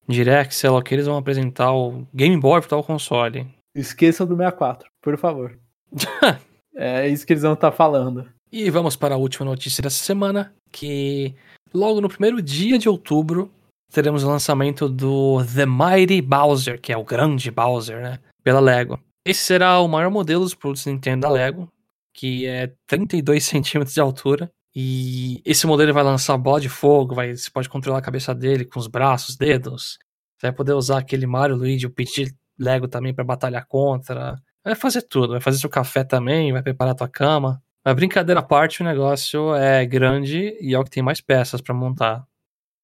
Direct, 0.08 0.54
sei 0.54 0.70
lá 0.70 0.82
que, 0.82 0.94
eles 0.94 1.06
vão 1.06 1.16
apresentar 1.16 1.72
o 1.72 2.06
Game 2.14 2.36
Boy 2.36 2.60
Virtual 2.60 2.82
Console. 2.82 3.46
Esqueçam 3.74 4.26
do 4.26 4.36
64, 4.36 4.88
por 5.02 5.16
favor. 5.18 5.58
é 6.74 7.08
isso 7.08 7.26
que 7.26 7.32
eles 7.32 7.42
vão 7.42 7.54
estar 7.54 7.72
falando. 7.72 8.26
E 8.50 8.70
vamos 8.70 8.96
para 8.96 9.14
a 9.14 9.18
última 9.18 9.44
notícia 9.44 9.82
dessa 9.82 10.02
semana, 10.02 10.54
que 10.72 11.34
logo 11.74 12.00
no 12.00 12.08
primeiro 12.08 12.40
dia 12.40 12.78
de 12.78 12.88
outubro 12.88 13.50
teremos 13.92 14.24
o 14.24 14.28
lançamento 14.28 14.88
do 14.88 15.44
The 15.44 15.66
Mighty 15.66 16.22
Bowser, 16.22 16.80
que 16.80 16.92
é 16.92 16.96
o 16.96 17.04
grande 17.04 17.50
Bowser, 17.50 18.00
né? 18.02 18.18
Pela 18.42 18.60
Lego. 18.60 18.98
Esse 19.24 19.40
será 19.40 19.80
o 19.80 19.88
maior 19.88 20.10
modelo 20.10 20.44
dos 20.44 20.54
produtos 20.54 20.86
Nintendo 20.86 21.22
da 21.22 21.30
Lego, 21.30 21.68
que 22.14 22.46
é 22.46 22.72
32 22.86 23.44
centímetros 23.44 23.94
de 23.94 24.00
altura. 24.00 24.50
E 24.78 25.40
esse 25.46 25.66
modelo 25.66 25.94
vai 25.94 26.04
lançar 26.04 26.36
bola 26.36 26.60
de 26.60 26.68
fogo, 26.68 27.14
vai, 27.14 27.34
você 27.34 27.50
pode 27.50 27.66
controlar 27.66 28.00
a 28.00 28.02
cabeça 28.02 28.34
dele 28.34 28.66
com 28.66 28.78
os 28.78 28.86
braços, 28.86 29.34
dedos. 29.34 29.96
Você 30.38 30.48
vai 30.48 30.52
poder 30.52 30.74
usar 30.74 30.98
aquele 30.98 31.26
Mario, 31.26 31.56
Luigi, 31.56 31.86
o 31.86 31.90
Peach 31.90 32.30
Lego 32.58 32.86
também 32.86 33.14
para 33.14 33.24
batalhar 33.24 33.66
contra. 33.66 34.36
Vai 34.62 34.74
fazer 34.74 35.00
tudo, 35.00 35.30
vai 35.30 35.40
fazer 35.40 35.56
seu 35.58 35.70
café 35.70 36.04
também, 36.04 36.52
vai 36.52 36.62
preparar 36.62 36.94
tua 36.94 37.08
cama. 37.08 37.62
Mas 37.82 37.94
brincadeira 37.94 38.40
à 38.40 38.42
parte, 38.42 38.82
o 38.82 38.84
negócio 38.84 39.54
é 39.54 39.86
grande 39.86 40.54
e 40.60 40.74
é 40.74 40.78
o 40.78 40.84
que 40.84 40.90
tem 40.90 41.02
mais 41.02 41.22
peças 41.22 41.62
para 41.62 41.74
montar 41.74 42.22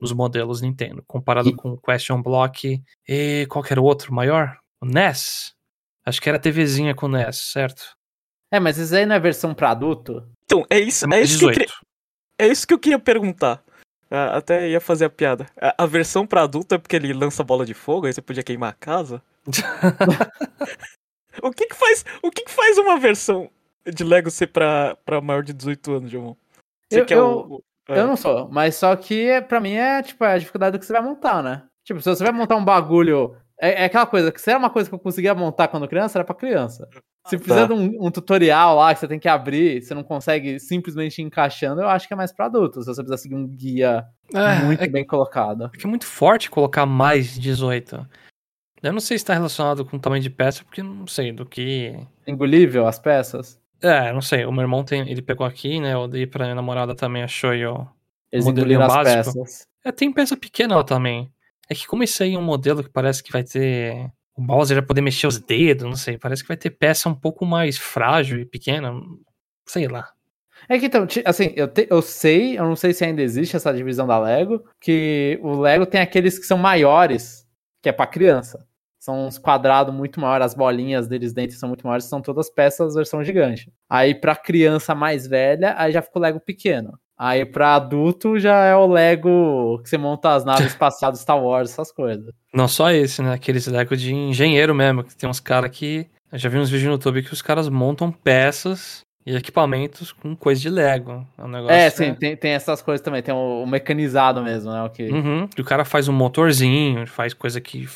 os 0.01 0.13
modelos 0.13 0.63
Nintendo, 0.63 1.05
comparado 1.07 1.51
E- 1.51 1.55
com 1.55 1.73
o 1.73 1.79
Question 1.79 2.23
Block 2.23 2.83
e 3.07 3.47
qualquer 3.51 3.79
outro 3.79 4.15
maior. 4.15 4.57
O 4.81 4.87
NES? 4.87 5.53
Acho 6.07 6.23
que 6.23 6.29
era 6.29 6.39
TVzinha 6.39 6.95
com 6.95 7.07
NES, 7.07 7.37
certo? 7.53 7.83
É, 8.51 8.59
mas 8.59 8.79
isso 8.79 8.95
aí 8.95 9.05
não 9.05 9.15
é 9.15 9.21
versão 9.21 9.55
pra 9.55 9.71
adulto? 9.71 10.27
Então, 10.53 10.67
é 10.69 10.79
isso, 10.79 11.07
é 11.13 11.21
isso, 11.23 11.39
que 11.39 11.45
eu 11.47 11.51
18. 11.51 11.55
queria, 11.59 11.75
é 12.39 12.47
isso 12.49 12.67
que 12.67 12.75
eu 12.75 12.79
queria 12.79 12.99
perguntar. 12.99 13.63
Ah, 14.11 14.37
até 14.37 14.69
ia 14.69 14.81
fazer 14.81 15.07
a 15.07 15.11
piada. 15.11 15.47
A, 15.59 15.85
a 15.85 15.87
versão 15.87 16.27
pra 16.27 16.43
adulto 16.43 16.75
é 16.75 16.79
porque 16.79 16.95
ele 16.97 17.15
lança 17.15 17.43
bola 17.43 17.65
de 17.65 17.73
fogo, 17.73 18.07
aí 18.07 18.13
você 18.13 18.21
podia 18.21 18.43
queimar 18.43 18.71
a 18.71 18.75
casa? 18.75 19.23
o 21.43 21.51
que 21.51 21.67
que 21.67 21.75
faz, 21.75 22.05
o 22.23 22.31
que 22.31 22.45
que 22.45 22.51
faz 22.51 22.77
uma 22.77 22.99
versão 22.99 23.51
de 23.87 24.05
Lego 24.05 24.31
ser 24.31 24.49
pra, 24.49 24.97
pra 25.05 25.21
maior 25.23 25.43
de 25.43 25.53
18 25.55 25.93
anos, 25.93 26.11
João? 26.11 26.37
Você 26.91 27.01
Eu- 27.01 27.07
quer 27.07 27.17
eu- 27.17 27.27
o- 27.27 27.55
o- 27.57 27.63
é. 27.89 27.99
Eu 28.01 28.07
não 28.07 28.17
sou, 28.17 28.49
mas 28.51 28.77
só 28.77 28.95
que 28.95 29.29
é- 29.29 29.41
pra 29.41 29.61
mim 29.61 29.73
é 29.73 30.03
tipo 30.03 30.23
é 30.25 30.35
a 30.35 30.39
dificuldade 30.39 30.77
do 30.77 30.81
que 30.81 30.85
você 30.87 30.93
vai 30.93 31.03
montar, 31.03 31.43
né? 31.43 31.63
Tipo, 31.85 32.01
se 32.03 32.09
você 32.11 32.23
vai 32.23 32.33
montar 32.33 32.57
um 32.57 32.65
bagulho. 32.65 33.35
É, 33.63 33.83
é 33.83 33.85
aquela 33.85 34.07
coisa 34.07 34.33
que 34.33 34.41
se 34.41 34.51
era 34.51 34.59
uma 34.59 34.69
coisa 34.69 34.89
que 34.89 34.95
eu 34.95 34.99
conseguia 34.99 35.33
montar 35.37 35.69
quando 35.69 35.87
criança, 35.87 36.19
era 36.19 36.25
pra 36.25 36.35
criança. 36.35 36.89
Se 37.29 37.39
tá. 37.39 37.45
precisa 37.45 37.69
de 37.69 37.73
um, 37.73 38.07
um 38.07 38.11
tutorial 38.11 38.75
lá 38.75 38.93
que 38.93 38.99
você 38.99 39.07
tem 39.07 39.21
que 39.21 39.29
abrir, 39.29 39.81
você 39.81 39.95
não 39.95 40.03
consegue 40.03 40.59
simplesmente 40.59 41.23
encaixando, 41.23 41.81
eu 41.81 41.89
acho 41.89 42.09
que 42.09 42.13
é 42.13 42.17
mais 42.17 42.33
pra 42.33 42.47
adultos. 42.47 42.85
Se 42.85 42.93
você 42.93 43.01
precisa 43.01 43.23
seguir 43.23 43.37
um 43.37 43.47
guia 43.47 44.05
É, 44.35 44.65
muito 44.65 44.83
é 44.83 44.89
bem 44.89 45.07
colocado. 45.07 45.71
que 45.71 45.87
é 45.87 45.89
muito 45.89 46.05
forte 46.05 46.51
colocar 46.51 46.85
mais 46.87 47.35
de 47.35 47.41
18. 47.41 48.05
Eu 48.83 48.93
não 48.93 48.99
sei 48.99 49.17
se 49.17 49.23
está 49.23 49.33
relacionado 49.33 49.85
com 49.85 49.97
o 49.97 50.01
tamanho 50.01 50.25
de 50.25 50.31
peça, 50.31 50.65
porque 50.65 50.83
não 50.83 51.07
sei 51.07 51.31
do 51.31 51.47
que. 51.47 51.95
Engolível 52.27 52.85
as 52.85 52.99
peças. 52.99 53.61
É, 53.81 54.13
não 54.13 54.21
sei. 54.21 54.45
O 54.45 54.51
meu 54.51 54.63
irmão 54.63 54.83
tem, 54.83 55.09
ele 55.09 55.23
pegou 55.23 55.47
aqui, 55.47 55.79
né? 55.79 55.95
Eu 55.95 56.09
dei 56.09 56.27
pra 56.27 56.47
minha 56.47 56.57
namorada 56.57 56.97
também, 56.97 57.23
achou 57.23 57.55
e 57.55 57.61
eu. 57.61 57.87
Eles 58.33 58.45
engoliram 58.45 58.83
as 58.83 58.93
básico. 58.93 59.39
peças. 59.39 59.69
É, 59.85 59.93
tem 59.93 60.13
peça 60.13 60.37
pequena 60.37 60.75
lá 60.75 60.83
também. 60.83 61.31
É 61.73 61.75
que 61.75 62.23
aí 62.23 62.35
é 62.35 62.39
um 62.39 62.43
modelo 62.43 62.83
que 62.83 62.91
parece 62.91 63.23
que 63.23 63.33
vai 63.33 63.43
ter. 63.43 64.11
O 64.37 64.43
Bowser 64.43 64.77
vai 64.79 64.87
poder 64.87 65.01
mexer 65.03 65.27
os 65.27 65.39
dedos, 65.39 65.85
não 65.85 65.97
sei. 65.97 66.19
Parece 66.19 66.43
que 66.43 66.49
vai 66.49 66.57
ter 66.57 66.71
peça 66.71 67.09
um 67.09 67.15
pouco 67.15 67.45
mais 67.45 67.77
frágil 67.79 68.39
e 68.41 68.45
pequena. 68.47 68.93
Sei 69.67 69.87
lá. 69.89 70.11
É 70.69 70.79
que 70.79 70.87
então, 70.87 71.07
assim, 71.25 71.53
eu, 71.57 71.67
te- 71.69 71.89
eu 71.91 72.01
sei, 72.01 72.59
eu 72.59 72.65
não 72.65 72.77
sei 72.77 72.93
se 72.95 73.05
ainda 73.05 73.21
existe 73.21 73.57
essa 73.57 73.73
divisão 73.75 74.07
da 74.07 74.19
Lego, 74.19 74.63
que 74.81 75.39
o 75.43 75.61
Lego 75.61 75.85
tem 75.85 76.01
aqueles 76.01 76.39
que 76.39 76.47
são 76.47 76.57
maiores, 76.57 77.47
que 77.83 77.89
é 77.89 77.93
pra 77.93 78.07
criança. 78.07 78.65
São 78.99 79.27
uns 79.27 79.37
quadrados 79.39 79.93
muito 79.93 80.21
maiores, 80.21 80.47
as 80.47 80.55
bolinhas 80.55 81.09
deles 81.09 81.33
dentro 81.33 81.57
são 81.57 81.69
muito 81.69 81.85
maiores, 81.85 82.05
são 82.07 82.23
todas 82.23 82.49
peças 82.49 82.95
versão 82.95 83.25
gigante. 83.25 83.73
Aí 83.91 84.15
pra 84.15 84.37
criança 84.37 84.95
mais 84.95 85.27
velha, 85.27 85.75
aí 85.77 85.91
já 85.93 86.01
fica 86.01 86.19
o 86.19 86.23
Lego 86.23 86.39
pequeno. 86.41 86.97
Aí 87.25 87.47
pra 87.47 87.77
adulto 87.77 88.37
já 88.37 88.65
é 88.65 88.75
o 88.75 88.85
Lego 88.85 89.79
que 89.81 89.89
você 89.89 89.97
monta 89.97 90.35
as 90.35 90.45
naves 90.45 90.67
espaciais 90.75 91.21
Star 91.21 91.41
Wars, 91.41 91.71
essas 91.71 91.93
coisas. 91.93 92.35
Não 92.53 92.67
só 92.67 92.91
esse, 92.91 93.23
né? 93.23 93.35
Aqueles 93.35 93.69
Lego 93.69 93.97
de 93.97 94.13
engenheiro 94.13 94.75
mesmo, 94.75 95.05
que 95.05 95.15
tem 95.15 95.31
uns 95.31 95.39
caras 95.39 95.71
que. 95.71 96.09
Eu 96.33 96.39
já 96.39 96.49
vi 96.49 96.59
uns 96.59 96.69
vídeos 96.69 96.89
no 96.89 96.95
YouTube 96.95 97.23
que 97.23 97.33
os 97.33 97.41
caras 97.41 97.69
montam 97.69 98.11
peças 98.11 99.03
e 99.25 99.37
equipamentos 99.37 100.11
com 100.11 100.35
coisa 100.35 100.61
de 100.61 100.69
Lego. 100.69 101.25
É 101.39 101.45
um 101.45 101.49
negócio. 101.49 101.77
É, 101.77 101.91
sim, 101.91 102.09
né? 102.09 102.17
tem, 102.19 102.37
tem 102.37 102.51
essas 102.55 102.83
coisas 102.83 103.05
também, 103.05 103.23
tem 103.23 103.33
o, 103.33 103.63
o 103.63 103.67
mecanizado 103.69 104.43
mesmo, 104.43 104.73
né? 104.73 104.83
O 104.83 104.91
que... 104.91 105.05
Uhum. 105.05 105.49
O 105.57 105.63
cara 105.63 105.85
faz 105.85 106.09
um 106.09 106.13
motorzinho, 106.13 107.07
faz 107.07 107.33
coisa 107.33 107.61
que 107.61 107.89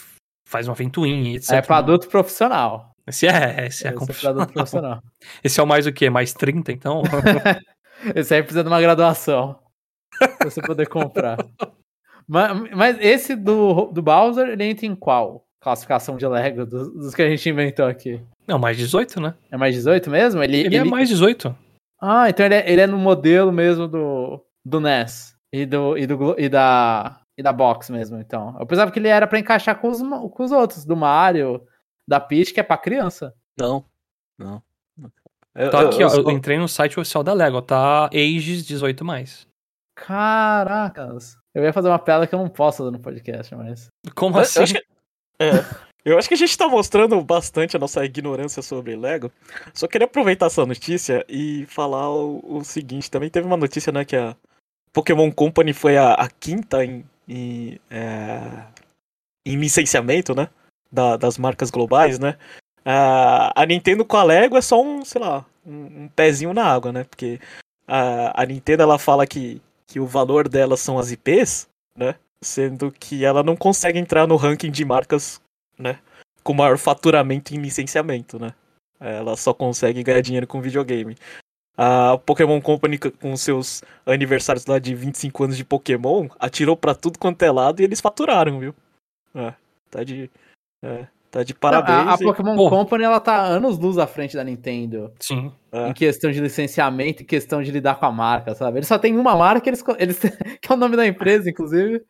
faz 0.48 0.68
uma 0.68 0.74
ventoinha, 0.76 1.34
etc. 1.34 1.50
É 1.50 1.62
pra 1.62 1.78
adulto 1.78 2.06
profissional. 2.06 2.90
Esse 3.04 3.26
é, 3.26 3.30
esse 3.30 3.64
é, 3.64 3.66
Esse 3.66 3.86
é 3.88 3.92
profissional. 3.92 5.02
Esse 5.42 5.58
é 5.58 5.62
o 5.62 5.66
mais 5.66 5.86
o 5.86 5.92
quê? 5.92 6.10
Mais 6.10 6.32
30, 6.32 6.70
então? 6.70 7.02
Esse 8.14 8.34
aí 8.34 8.42
precisa 8.42 8.62
de 8.62 8.68
uma 8.68 8.80
graduação. 8.80 9.58
pra 10.38 10.50
você 10.50 10.62
poder 10.62 10.88
comprar. 10.88 11.38
Mas, 12.26 12.70
mas 12.74 12.96
esse 13.00 13.36
do, 13.36 13.86
do 13.86 14.02
Bowser, 14.02 14.48
ele 14.48 14.64
entra 14.64 14.86
em 14.86 14.94
qual 14.94 15.46
classificação 15.60 16.16
de 16.16 16.26
Lego 16.26 16.64
dos, 16.64 16.92
dos 16.92 17.14
que 17.14 17.22
a 17.22 17.28
gente 17.28 17.48
inventou 17.48 17.86
aqui? 17.86 18.20
Não, 18.46 18.58
mais 18.58 18.76
18, 18.76 19.20
né? 19.20 19.34
É 19.50 19.56
mais 19.56 19.74
18 19.74 20.10
mesmo? 20.10 20.42
Ele, 20.42 20.58
Ele, 20.58 20.76
é 20.76 20.84
mais 20.84 21.08
18. 21.08 21.56
Ah, 22.00 22.28
então 22.28 22.46
ele 22.46 22.54
é, 22.54 22.70
ele 22.70 22.80
é 22.80 22.86
no 22.86 22.98
modelo 22.98 23.50
mesmo 23.50 23.88
do, 23.88 24.44
do 24.64 24.80
NES 24.80 25.34
e, 25.52 25.66
do, 25.66 25.98
e, 25.98 26.06
do, 26.06 26.38
e, 26.38 26.48
da, 26.48 27.20
e 27.36 27.42
da 27.42 27.52
Box 27.52 27.90
mesmo, 27.90 28.18
então. 28.20 28.56
Eu 28.60 28.66
pensava 28.66 28.92
que 28.92 28.98
ele 28.98 29.08
era 29.08 29.26
pra 29.26 29.38
encaixar 29.38 29.80
com 29.80 29.88
os, 29.88 30.00
com 30.00 30.44
os 30.44 30.52
outros, 30.52 30.84
do 30.84 30.96
Mario, 30.96 31.66
da 32.06 32.20
Peach, 32.20 32.52
que 32.52 32.60
é 32.60 32.62
pra 32.62 32.76
criança. 32.76 33.34
Não, 33.58 33.84
não. 34.38 34.62
Eu- 35.56 35.70
Tá 35.70 35.80
aqui, 35.82 36.02
eu 36.02 36.06
ó. 36.08 36.14
Eu 36.14 36.22
só- 36.24 36.30
entrei 36.30 36.58
no 36.58 36.68
site 36.68 36.98
oficial 37.00 37.24
da 37.24 37.32
Lego, 37.32 37.60
tá 37.62 38.08
ages 38.12 38.64
18 38.64 39.04
mais. 39.04 39.46
Caracas. 39.96 41.36
Eu 41.54 41.64
ia 41.64 41.72
fazer 41.72 41.88
uma 41.88 41.98
piada 41.98 42.26
que 42.26 42.34
eu 42.34 42.38
não 42.38 42.48
posso 42.48 42.78
fazer 42.78 42.90
no 42.90 42.98
podcast, 43.00 43.54
mas. 43.54 43.88
Como 44.14 44.38
assim? 44.38 44.58
Eu 44.58 44.62
acho, 44.64 44.74
que, 44.74 44.84
é, 45.40 45.50
eu 46.04 46.18
acho 46.18 46.28
que 46.28 46.34
a 46.34 46.36
gente 46.36 46.56
tá 46.56 46.68
mostrando 46.68 47.20
bastante 47.22 47.76
a 47.76 47.80
nossa 47.80 48.04
ignorância 48.04 48.62
sobre 48.62 48.94
Lego. 48.94 49.32
Só 49.72 49.86
queria 49.88 50.04
aproveitar 50.06 50.46
essa 50.46 50.64
notícia 50.66 51.24
e 51.28 51.64
falar 51.66 52.10
o, 52.10 52.58
o 52.58 52.64
seguinte: 52.64 53.10
também 53.10 53.30
teve 53.30 53.46
uma 53.46 53.56
notícia, 53.56 53.90
né, 53.90 54.04
que 54.04 54.16
a 54.16 54.36
Pokémon 54.92 55.30
Company 55.32 55.72
foi 55.72 55.96
a, 55.96 56.12
a 56.12 56.28
quinta 56.28 56.84
em, 56.84 57.02
em, 57.26 57.80
é, 57.90 58.66
em 59.46 59.56
licenciamento, 59.56 60.34
né? 60.34 60.48
da- 60.92 61.16
das 61.16 61.36
marcas 61.36 61.70
globais, 61.70 62.18
né? 62.18 62.36
A, 62.88 63.52
a 63.60 63.66
Nintendo 63.66 64.04
com 64.04 64.16
a 64.16 64.22
Lego 64.22 64.56
é 64.56 64.60
só 64.60 64.80
um, 64.80 65.04
sei 65.04 65.20
lá, 65.20 65.44
um, 65.66 66.04
um 66.04 66.08
pezinho 66.14 66.54
na 66.54 66.64
água, 66.64 66.92
né? 66.92 67.02
Porque 67.02 67.40
a, 67.86 68.42
a 68.42 68.46
Nintendo 68.46 68.84
ela 68.84 68.96
fala 68.96 69.26
que, 69.26 69.60
que 69.88 69.98
o 69.98 70.06
valor 70.06 70.48
delas 70.48 70.78
são 70.78 70.96
as 70.96 71.10
IPs, 71.10 71.68
né? 71.96 72.14
Sendo 72.40 72.92
que 72.92 73.24
ela 73.24 73.42
não 73.42 73.56
consegue 73.56 73.98
entrar 73.98 74.28
no 74.28 74.36
ranking 74.36 74.70
de 74.70 74.84
marcas, 74.84 75.40
né? 75.76 75.98
Com 76.44 76.54
maior 76.54 76.78
faturamento 76.78 77.52
em 77.52 77.58
licenciamento, 77.58 78.38
né? 78.38 78.54
Ela 79.00 79.36
só 79.36 79.52
consegue 79.52 80.04
ganhar 80.04 80.20
dinheiro 80.20 80.46
com 80.46 80.60
videogame. 80.60 81.16
A 81.76 82.16
Pokémon 82.18 82.60
Company, 82.60 82.98
com 82.98 83.36
seus 83.36 83.82
aniversários 84.06 84.64
lá 84.64 84.78
de 84.78 84.94
25 84.94 85.44
anos 85.44 85.56
de 85.56 85.64
Pokémon, 85.64 86.28
atirou 86.38 86.76
pra 86.76 86.94
tudo 86.94 87.18
quanto 87.18 87.42
é 87.42 87.50
lado 87.50 87.80
e 87.80 87.84
eles 87.84 88.00
faturaram, 88.00 88.60
viu? 88.60 88.74
É, 89.34 89.52
tá 89.90 90.04
de. 90.04 90.30
é, 90.82 91.06
tá 91.38 91.42
de 91.44 91.54
parabéns. 91.54 92.08
a, 92.08 92.14
a 92.14 92.18
Pokémon 92.18 92.56
Pô. 92.56 92.68
Company, 92.70 93.04
ela 93.04 93.20
tá 93.20 93.40
anos 93.42 93.78
luz 93.78 93.98
à 93.98 94.06
frente 94.06 94.36
da 94.36 94.44
Nintendo. 94.44 95.12
Sim. 95.20 95.52
é. 95.72 95.88
Em 95.88 95.92
questão 95.92 96.30
de 96.30 96.40
licenciamento 96.40 97.22
e 97.22 97.26
questão 97.26 97.62
de 97.62 97.70
lidar 97.70 97.96
com 97.96 98.06
a 98.06 98.12
marca, 98.12 98.54
sabe? 98.54 98.78
Eles 98.78 98.88
só 98.88 98.98
tem 98.98 99.16
uma 99.16 99.36
marca, 99.36 99.68
eles, 99.68 99.82
eles 99.98 100.18
que 100.62 100.70
é 100.72 100.74
o 100.74 100.76
nome 100.78 100.96
da 100.96 101.06
empresa, 101.06 101.48
inclusive. 101.50 102.02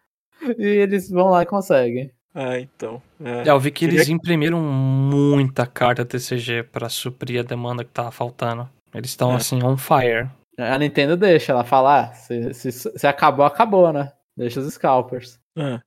E 0.59 0.67
eles 0.67 1.11
vão 1.11 1.29
lá 1.31 1.43
e 1.43 1.47
conseguem. 1.47 2.11
É, 2.35 2.61
então. 2.61 3.01
é. 3.25 3.49
É, 3.49 3.51
eu 3.51 3.59
vi 3.59 3.71
que 3.71 3.87
eles 3.87 4.09
imprimiram 4.11 4.61
muita 4.61 5.67
carta 5.67 6.05
TCG 6.05 6.65
pra 6.65 6.89
suprir 6.89 7.41
a 7.41 7.43
demanda 7.43 7.83
que 7.83 7.91
tava 7.91 8.11
faltando. 8.11 8.69
Eles 8.95 9.11
estão, 9.11 9.33
É. 9.33 9.37
assim, 9.37 9.62
on 9.62 9.77
fire. 9.77 10.29
A 10.59 10.79
Nintendo 10.79 11.17
deixa, 11.17 11.53
ela 11.53 11.65
fala, 11.65 12.01
ah, 12.01 12.12
se, 12.15 12.53
se, 12.55 12.73
se 12.73 13.07
acabou, 13.07 13.45
acabou, 13.45 13.93
né? 13.93 14.12
Deixa 14.37 14.61
os 14.61 14.73
scalpers. 14.75 15.39
É. 15.57 15.81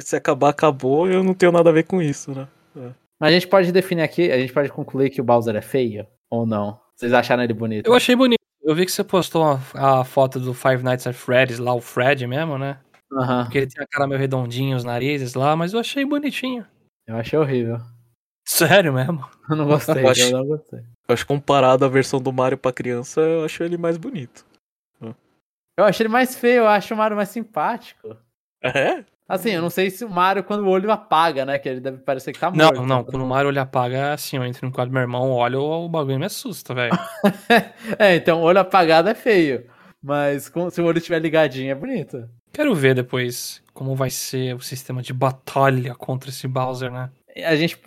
Se 0.00 0.16
acabar, 0.16 0.50
acabou, 0.50 1.08
eu 1.08 1.22
não 1.24 1.34
tenho 1.34 1.52
nada 1.52 1.68
a 1.70 1.72
ver 1.72 1.84
com 1.84 2.00
isso, 2.00 2.32
né? 2.32 2.46
Mas 3.20 3.30
a 3.30 3.32
gente 3.32 3.46
pode 3.48 3.70
definir 3.72 4.02
aqui, 4.02 4.30
a 4.30 4.38
gente 4.38 4.52
pode 4.52 4.68
concluir 4.70 5.10
que 5.10 5.20
o 5.20 5.24
Bowser 5.24 5.54
é 5.56 5.62
feio 5.62 6.06
ou 6.30 6.44
não? 6.46 6.80
Vocês 6.96 7.12
acharam 7.12 7.42
ele 7.42 7.52
bonito? 7.54 7.86
Eu 7.86 7.94
achei 7.94 8.14
bonito. 8.16 8.38
Eu 8.62 8.74
vi 8.74 8.84
que 8.86 8.92
você 8.92 9.04
postou 9.04 9.44
a, 9.44 10.00
a 10.00 10.04
foto 10.04 10.40
do 10.40 10.54
Five 10.54 10.82
Nights 10.82 11.06
at 11.06 11.14
Freddy's, 11.14 11.58
lá 11.58 11.74
o 11.74 11.80
Fred 11.80 12.26
mesmo, 12.26 12.56
né? 12.58 12.78
Aham, 13.12 13.44
Porque 13.44 13.58
ele 13.58 13.66
tem 13.66 13.82
a 13.84 13.86
cara 13.86 14.06
meio 14.06 14.18
redondinha, 14.18 14.76
os 14.76 14.84
narizes 14.84 15.34
lá, 15.34 15.54
mas 15.54 15.72
eu 15.74 15.80
achei 15.80 16.04
bonitinho. 16.04 16.66
eu 17.06 17.16
achei 17.16 17.38
horrível. 17.38 17.78
Sério 18.46 18.92
mesmo? 18.92 19.26
Eu 19.50 19.56
não 19.56 19.66
gostei, 19.66 20.02
Eu 20.02 20.08
acho- 20.08 20.20
eu 20.22 20.30
não 20.38 20.46
gostei. 20.46 20.80
Eu 20.80 21.12
acho 21.12 21.24
que 21.24 21.28
comparado 21.28 21.84
à 21.84 21.88
versão 21.88 22.18
do 22.20 22.32
Mario 22.32 22.56
pra 22.56 22.72
criança, 22.72 23.20
eu 23.20 23.44
acho 23.44 23.62
ele 23.62 23.76
mais 23.76 23.96
bonito. 23.98 24.44
Eu 25.76 25.84
achei 25.84 26.04
ele 26.06 26.12
mais 26.12 26.34
feio, 26.36 26.58
eu 26.58 26.68
acho 26.68 26.94
o 26.94 26.96
Mario 26.96 27.16
mais 27.16 27.28
simpático. 27.28 28.16
É? 28.62 29.04
Assim, 29.28 29.50
eu 29.50 29.62
não 29.62 29.70
sei 29.70 29.88
se 29.90 30.04
o 30.04 30.10
Mario, 30.10 30.44
quando 30.44 30.64
o 30.64 30.68
olho 30.68 30.90
apaga, 30.90 31.46
né? 31.46 31.58
Que 31.58 31.68
ele 31.68 31.80
deve 31.80 31.98
parecer 31.98 32.32
que 32.32 32.38
tá 32.38 32.50
Não, 32.50 32.66
morto. 32.66 32.82
não. 32.86 33.02
Quando 33.04 33.22
o 33.22 33.26
Mario 33.26 33.50
ele 33.50 33.58
apaga, 33.58 33.96
é 33.96 34.12
assim, 34.12 34.36
eu 34.36 34.44
entro 34.44 34.66
no 34.66 34.72
quadro 34.72 34.90
do 34.90 34.94
meu 34.94 35.00
irmão, 35.02 35.30
olho, 35.30 35.60
o 35.62 35.88
bagulho 35.88 36.18
me 36.18 36.26
assusta, 36.26 36.74
velho. 36.74 36.92
é, 37.98 38.16
então, 38.16 38.42
olho 38.42 38.60
apagado 38.60 39.08
é 39.08 39.14
feio. 39.14 39.66
Mas 40.02 40.50
com- 40.50 40.68
se 40.68 40.80
o 40.82 40.84
olho 40.84 40.98
estiver 40.98 41.20
ligadinho, 41.20 41.70
é 41.70 41.74
bonito. 41.74 42.28
Quero 42.52 42.74
ver 42.74 42.94
depois 42.94 43.62
como 43.72 43.96
vai 43.96 44.10
ser 44.10 44.54
o 44.54 44.60
sistema 44.60 45.00
de 45.00 45.12
batalha 45.14 45.94
contra 45.94 46.28
esse 46.28 46.46
Bowser, 46.46 46.90
né? 46.92 47.10
A 47.46 47.56
gente 47.56 47.78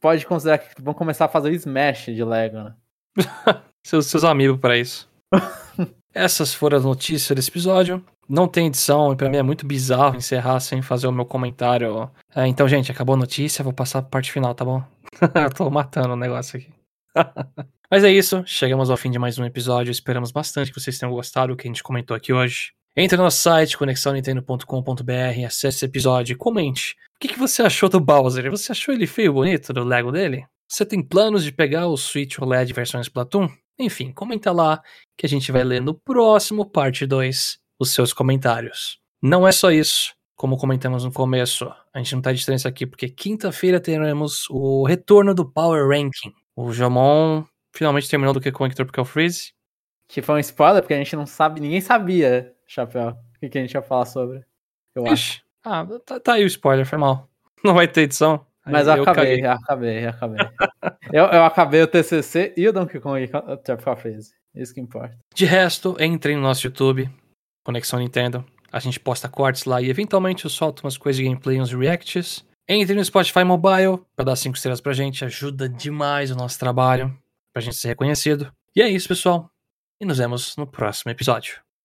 pode 0.00 0.26
considerar 0.26 0.58
que 0.58 0.80
vão 0.82 0.94
começar 0.94 1.26
a 1.26 1.28
fazer 1.28 1.50
o 1.50 1.54
Smash 1.54 2.06
de 2.06 2.24
Lego, 2.24 2.56
né? 2.56 2.74
Seus, 3.86 4.06
seus 4.06 4.24
amigos 4.24 4.58
pra 4.58 4.76
isso. 4.76 5.08
Essas 6.18 6.52
foram 6.52 6.76
as 6.76 6.84
notícias 6.84 7.36
desse 7.36 7.48
episódio. 7.48 8.04
Não 8.28 8.48
tem 8.48 8.66
edição, 8.66 9.12
e 9.12 9.16
pra 9.16 9.30
mim 9.30 9.36
é 9.36 9.42
muito 9.42 9.64
bizarro 9.64 10.16
encerrar 10.16 10.58
sem 10.58 10.82
fazer 10.82 11.06
o 11.06 11.12
meu 11.12 11.24
comentário. 11.24 12.10
É, 12.34 12.44
então, 12.44 12.66
gente, 12.66 12.90
acabou 12.90 13.14
a 13.14 13.18
notícia, 13.18 13.62
vou 13.62 13.72
passar 13.72 14.02
pra 14.02 14.10
parte 14.10 14.32
final, 14.32 14.52
tá 14.52 14.64
bom? 14.64 14.82
Eu 15.32 15.50
tô 15.54 15.70
matando 15.70 16.14
o 16.14 16.16
negócio 16.16 16.58
aqui. 16.58 16.68
Mas 17.88 18.02
é 18.02 18.10
isso, 18.10 18.42
chegamos 18.44 18.90
ao 18.90 18.96
fim 18.96 19.12
de 19.12 19.18
mais 19.18 19.38
um 19.38 19.44
episódio. 19.44 19.92
Esperamos 19.92 20.32
bastante 20.32 20.72
que 20.72 20.80
vocês 20.80 20.98
tenham 20.98 21.14
gostado 21.14 21.52
do 21.52 21.56
que 21.56 21.68
a 21.68 21.70
gente 21.70 21.84
comentou 21.84 22.16
aqui 22.16 22.32
hoje. 22.32 22.72
Entre 22.96 23.16
no 23.16 23.22
nosso 23.22 23.40
site, 23.40 23.78
conexãonintendo.com.br, 23.78 25.46
acesse 25.46 25.68
esse 25.68 25.84
episódio 25.84 26.32
e 26.32 26.36
comente. 26.36 26.96
O 27.14 27.20
que, 27.20 27.28
que 27.28 27.38
você 27.38 27.62
achou 27.62 27.88
do 27.88 28.00
Bowser? 28.00 28.50
Você 28.50 28.72
achou 28.72 28.92
ele 28.92 29.06
feio 29.06 29.34
bonito 29.34 29.72
do 29.72 29.84
Lego 29.84 30.10
dele? 30.10 30.44
Você 30.68 30.84
tem 30.84 31.00
planos 31.00 31.44
de 31.44 31.52
pegar 31.52 31.86
o 31.86 31.96
Switch 31.96 32.40
OLED 32.40 32.72
versão 32.72 33.00
Splatoon? 33.00 33.48
Enfim, 33.78 34.12
comenta 34.12 34.50
lá 34.50 34.82
que 35.16 35.24
a 35.24 35.28
gente 35.28 35.52
vai 35.52 35.62
ler 35.62 35.80
no 35.80 35.94
próximo 35.94 36.64
parte 36.64 37.06
2 37.06 37.58
os 37.78 37.90
seus 37.92 38.12
comentários. 38.12 38.98
Não 39.22 39.46
é 39.46 39.52
só 39.52 39.70
isso. 39.70 40.14
Como 40.36 40.56
comentamos 40.56 41.04
no 41.04 41.12
começo, 41.12 41.72
a 41.92 41.98
gente 41.98 42.14
não 42.14 42.22
tá 42.22 42.32
de 42.32 42.38
diferença 42.38 42.68
aqui 42.68 42.86
porque 42.86 43.08
quinta-feira 43.08 43.80
teremos 43.80 44.48
o 44.50 44.84
retorno 44.84 45.34
do 45.34 45.44
Power 45.44 45.88
Ranking. 45.88 46.32
O 46.54 46.72
Jamon 46.72 47.44
finalmente 47.74 48.08
terminou 48.08 48.34
do 48.34 48.40
que 48.40 48.52
com 48.52 48.64
o 48.64 48.68
Tropical 48.68 49.04
Freeze. 49.04 49.52
Que 50.08 50.22
foi 50.22 50.36
um 50.36 50.38
spoiler, 50.38 50.82
porque 50.82 50.94
a 50.94 50.98
gente 50.98 51.14
não 51.14 51.26
sabe, 51.26 51.60
ninguém 51.60 51.80
sabia, 51.80 52.54
Chapéu, 52.66 53.10
o 53.10 53.38
que, 53.40 53.48
que 53.48 53.58
a 53.58 53.60
gente 53.60 53.74
ia 53.74 53.82
falar 53.82 54.06
sobre. 54.06 54.44
Eu 54.94 55.06
acho. 55.06 55.12
Ixi, 55.12 55.42
ah, 55.64 55.86
tá, 56.04 56.18
tá 56.18 56.32
aí 56.34 56.44
o 56.44 56.46
spoiler, 56.46 56.86
foi 56.86 56.98
mal. 56.98 57.28
Não 57.64 57.74
vai 57.74 57.88
ter 57.88 58.02
edição. 58.02 58.46
Mas 58.70 58.86
eu 58.86 59.02
acabei, 59.02 59.44
eu 59.44 59.50
acabei, 59.50 60.04
eu 60.04 60.10
acabei. 60.10 60.38
eu, 61.12 61.24
eu 61.24 61.44
acabei 61.44 61.82
o 61.82 61.86
TCC 61.86 62.54
e 62.56 62.68
o 62.68 62.72
Donkey 62.72 63.00
Kong 63.00 63.28
Tropical 63.64 63.96
Freeze. 63.96 64.32
Isso 64.54 64.74
que 64.74 64.80
importa. 64.80 65.16
De 65.34 65.44
resto, 65.44 65.96
entre 66.00 66.34
no 66.34 66.42
nosso 66.42 66.66
YouTube, 66.66 67.08
Conexão 67.64 67.98
Nintendo. 67.98 68.44
A 68.70 68.78
gente 68.80 69.00
posta 69.00 69.28
cortes 69.28 69.64
lá 69.64 69.80
e 69.80 69.88
eventualmente 69.88 70.44
eu 70.44 70.50
solto 70.50 70.80
umas 70.84 70.98
coisas 70.98 71.18
de 71.18 71.24
gameplay, 71.24 71.60
uns 71.60 71.72
reacts. 71.72 72.44
Entre 72.68 72.94
no 72.94 73.04
Spotify 73.04 73.44
Mobile 73.44 74.00
pra 74.14 74.26
dar 74.26 74.36
5 74.36 74.56
estrelas 74.56 74.80
pra 74.80 74.92
gente, 74.92 75.24
ajuda 75.24 75.68
demais 75.68 76.30
o 76.30 76.36
nosso 76.36 76.58
trabalho, 76.58 77.16
pra 77.52 77.62
gente 77.62 77.76
ser 77.76 77.88
reconhecido. 77.88 78.52
E 78.76 78.82
é 78.82 78.88
isso, 78.88 79.08
pessoal. 79.08 79.50
E 80.00 80.04
nos 80.04 80.18
vemos 80.18 80.54
no 80.56 80.66
próximo 80.66 81.10
episódio. 81.10 81.67